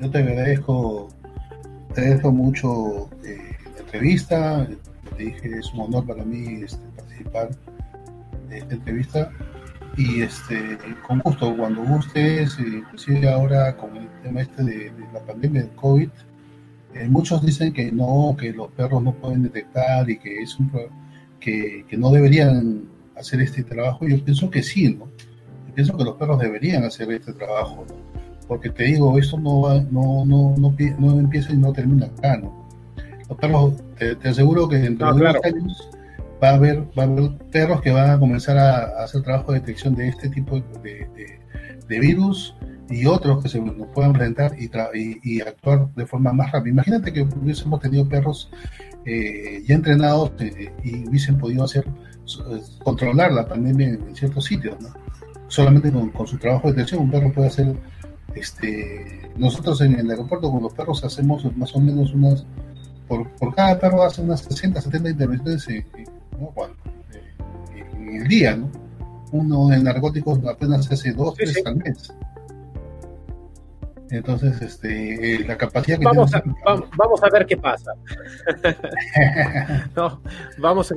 Yo 0.01 0.11
te 0.11 0.19
agradezco, 0.19 1.09
te 1.95 2.01
agradezco 2.01 2.33
mucho 2.33 3.09
eh, 3.25 3.57
la 3.75 3.81
entrevista. 3.81 4.67
Te 5.17 5.25
dije, 5.25 5.59
es 5.59 5.73
un 5.75 5.81
honor 5.81 6.07
para 6.07 6.25
mí 6.25 6.63
este, 6.65 6.85
participar 6.97 7.51
de 8.49 8.59
esta 8.59 8.75
entrevista. 8.75 9.31
Y 9.97 10.23
este, 10.23 10.77
con 11.07 11.21
gusto, 11.21 11.57
cuando 11.57 11.83
gustes, 11.85 12.59
inclusive 12.59 13.29
ahora 13.29 13.77
con 13.77 13.97
el 13.97 14.09
tema 14.23 14.43
este 14.43 14.65
de, 14.65 14.91
de 14.91 15.13
la 15.13 15.21
pandemia 15.21 15.63
del 15.63 15.71
COVID, 15.77 16.11
eh, 16.95 17.09
muchos 17.09 17.45
dicen 17.45 17.73
que 17.73 17.91
no, 17.91 18.37
que 18.39 18.53
los 18.53 18.71
perros 18.71 19.03
no 19.03 19.13
pueden 19.15 19.43
detectar 19.43 20.09
y 20.09 20.19
que 20.19 20.43
es 20.43 20.59
un 20.59 20.71
que, 21.41 21.85
que, 21.89 21.97
no 21.97 22.11
deberían 22.11 22.85
hacer 23.17 23.41
este 23.41 23.65
trabajo. 23.65 24.07
Yo 24.07 24.23
pienso 24.25 24.49
que 24.49 24.63
sí, 24.63 24.95
¿no? 24.95 25.07
Yo 25.69 25.75
pienso 25.75 25.97
que 25.97 26.05
los 26.05 26.15
perros 26.17 26.39
deberían 26.39 26.85
hacer 26.85 27.11
este 27.13 27.33
trabajo, 27.33 27.85
¿no? 27.89 27.95
Porque 28.47 28.71
te 28.71 28.85
digo, 28.85 29.19
esto 29.19 29.39
no, 29.39 29.63
va, 29.63 29.81
no, 29.91 30.25
no, 30.25 30.55
no, 30.57 30.75
no, 30.99 31.19
empieza 31.19 31.53
y 31.53 31.57
no 31.57 31.73
termina 31.73 32.07
acá, 32.07 32.37
¿no? 32.37 32.69
Los 33.29 33.39
perros, 33.39 33.75
te, 33.99 34.15
te 34.17 34.29
aseguro 34.29 34.69
que 34.69 34.77
dentro 34.77 35.13
de 35.15 35.21
unos 35.21 35.37
años 35.45 35.91
va 36.43 36.51
a, 36.51 36.55
haber, 36.55 36.83
va 36.97 37.03
a 37.03 37.07
haber 37.07 37.37
perros 37.51 37.81
que 37.81 37.91
van 37.91 38.11
a 38.11 38.19
comenzar 38.19 38.57
a, 38.59 39.01
a 39.01 39.05
hacer 39.05 39.23
trabajo 39.23 39.53
de 39.53 39.61
detección 39.61 39.95
de 39.95 40.09
este 40.09 40.29
tipo 40.29 40.61
de, 40.83 41.09
de, 41.15 41.41
de 41.89 42.01
virus 42.01 42.55
y 42.91 43.07
otros 43.07 43.43
que 43.43 43.49
se 43.49 43.61
nos 43.61 43.89
puedan 43.89 44.11
enfrentar 44.11 44.55
y, 44.59 44.67
y, 44.95 45.21
y, 45.23 45.41
actuar 45.41 45.89
de 45.95 46.07
forma 46.07 46.33
más 46.33 46.53
rápida. 46.53 46.73
Imagínate 46.73 47.13
que 47.13 47.23
hubiésemos 47.23 47.81
tenido 47.81 48.09
perros 48.09 48.51
eh, 49.07 49.63
ya 49.67 49.75
entrenados 49.75 50.33
eh, 50.39 50.73
y 50.83 51.07
hubiesen 51.09 51.39
podido 51.39 51.65
hacer 51.65 51.87
controlar 52.83 53.33
la 53.33 53.47
pandemia 53.47 53.89
en, 53.89 54.17
ciertos 54.17 54.47
sitios, 54.47 54.81
¿no? 54.81 54.89
Solamente 55.49 55.93
con, 55.93 56.27
su 56.27 56.39
trabajo 56.39 56.69
de 56.69 56.75
detección 56.75 57.03
un 57.03 57.11
perro 57.11 57.31
puede 57.33 57.49
hacer, 57.49 57.77
este, 58.35 59.31
nosotros 59.37 59.81
en 59.83 59.99
el 59.99 60.11
aeropuerto 60.11 60.51
con 60.51 60.63
los 60.63 60.73
perros 60.73 61.05
hacemos 61.05 61.45
más 61.57 61.77
o 61.77 61.81
menos 61.81 62.15
unas, 62.15 62.47
por, 63.07 63.29
cada 63.55 63.79
perro 63.79 64.03
hace 64.03 64.23
unas 64.23 64.41
60, 64.41 64.81
70 64.81 65.11
intervenciones 65.11 65.69
en, 65.69 65.85
el 68.09 68.29
día, 68.29 68.57
¿no? 68.57 68.71
Uno 69.33 69.73
en 69.73 69.85
narcóticos 69.85 70.39
apenas 70.47 70.91
hace 70.91 71.13
dos, 71.13 71.35
tres 71.35 71.61
al 71.67 71.77
mes. 71.77 72.11
Entonces, 74.17 74.61
este, 74.63 75.45
la 75.47 75.57
capacidad 75.57 75.99
que 75.99 76.05
vamos, 76.05 76.35
a, 76.35 76.43
vamos 76.97 77.23
a 77.23 77.29
ver 77.31 77.47
qué 77.47 77.57
pasa. 77.57 77.93
vamos, 80.59 80.93
a, 80.93 80.95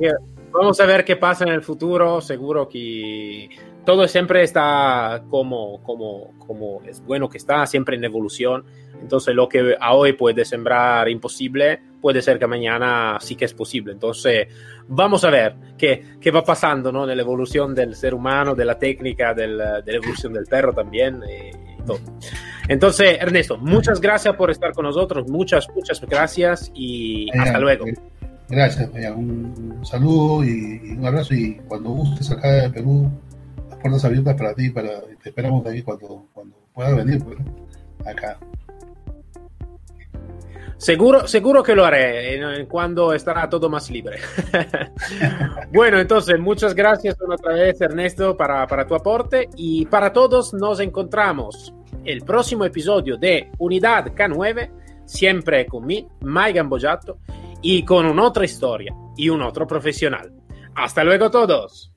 vamos 0.52 0.80
a 0.80 0.86
ver 0.86 1.04
qué 1.04 1.16
pasa 1.16 1.44
en 1.44 1.50
el 1.50 1.62
futuro. 1.62 2.20
Seguro 2.20 2.68
que 2.68 3.48
todo 3.84 4.06
siempre 4.06 4.42
está 4.42 5.24
como, 5.28 5.82
como, 5.82 6.38
como 6.38 6.82
es 6.84 7.02
bueno 7.04 7.28
que 7.28 7.38
está, 7.38 7.66
siempre 7.66 7.96
en 7.96 8.04
evolución. 8.04 8.64
Entonces, 9.00 9.34
lo 9.34 9.48
que 9.48 9.76
a 9.80 9.94
hoy 9.94 10.12
puede 10.12 10.44
sembrar 10.44 11.08
imposible, 11.08 11.80
puede 12.00 12.20
ser 12.22 12.38
que 12.38 12.46
mañana 12.46 13.18
sí 13.20 13.34
que 13.36 13.44
es 13.44 13.54
posible. 13.54 13.92
Entonces, 13.92 14.48
vamos 14.88 15.24
a 15.24 15.30
ver 15.30 15.54
qué, 15.76 16.16
qué 16.20 16.30
va 16.30 16.44
pasando 16.44 16.92
¿no? 16.92 17.08
en 17.08 17.16
la 17.16 17.22
evolución 17.22 17.74
del 17.74 17.94
ser 17.94 18.14
humano, 18.14 18.54
de 18.54 18.64
la 18.64 18.78
técnica, 18.78 19.34
del, 19.34 19.58
de 19.58 19.92
la 19.92 19.96
evolución 19.98 20.32
del 20.32 20.46
perro 20.46 20.72
también. 20.72 21.22
Eh, 21.96 22.68
entonces, 22.68 23.18
Ernesto, 23.20 23.58
muchas 23.58 24.00
gracias 24.00 24.34
por 24.36 24.50
estar 24.50 24.72
con 24.72 24.84
nosotros, 24.84 25.28
muchas, 25.28 25.68
muchas 25.74 26.00
gracias 26.02 26.70
y 26.74 27.28
hasta 27.38 27.58
luego. 27.58 27.86
Gracias, 28.48 28.90
un, 29.14 29.80
saludo 29.82 30.44
y, 30.44 30.96
un 30.96 31.06
abrazo 31.06 31.34
y 31.34 31.56
cuando 31.68 31.90
gustes 31.90 32.30
acá 32.30 32.50
de 32.50 32.70
Perú, 32.70 33.10
las 33.68 33.78
puertas 33.78 34.04
abiertas 34.04 34.34
para 34.36 34.54
ti, 34.54 34.70
para, 34.70 35.00
te 35.22 35.28
esperamos 35.28 35.66
ahí 35.66 35.82
cuando, 35.82 36.26
cuando 36.32 36.56
puedas 36.72 36.96
venir, 36.96 37.22
pues, 37.22 37.38
acá. 38.06 38.38
Seguro, 40.78 41.26
seguro 41.26 41.62
que 41.62 41.74
lo 41.74 41.84
haré 41.84 42.66
cuando 42.68 43.12
estará 43.12 43.50
todo 43.50 43.68
más 43.68 43.90
libre. 43.90 44.18
bueno, 45.72 45.98
entonces, 45.98 46.38
muchas 46.38 46.72
gracias 46.72 47.16
otra 47.20 47.52
vez, 47.52 47.80
Ernesto, 47.80 48.36
para, 48.36 48.64
para 48.68 48.86
tu 48.86 48.94
aporte 48.94 49.48
y 49.56 49.86
para 49.86 50.12
todos 50.12 50.54
nos 50.54 50.78
encontramos 50.78 51.74
el 52.04 52.22
próximo 52.22 52.64
episodio 52.64 53.16
de 53.16 53.50
Unidad 53.58 54.12
K9, 54.14 55.04
siempre 55.04 55.66
con 55.66 55.86
mí, 55.86 56.06
Mike 56.20 56.52
Gambojato, 56.54 57.18
y 57.62 57.82
con 57.84 58.18
otra 58.18 58.44
historia 58.44 58.94
y 59.16 59.28
un 59.28 59.42
otro 59.42 59.66
profesional. 59.66 60.32
Hasta 60.74 61.02
luego 61.02 61.30
todos. 61.30 61.92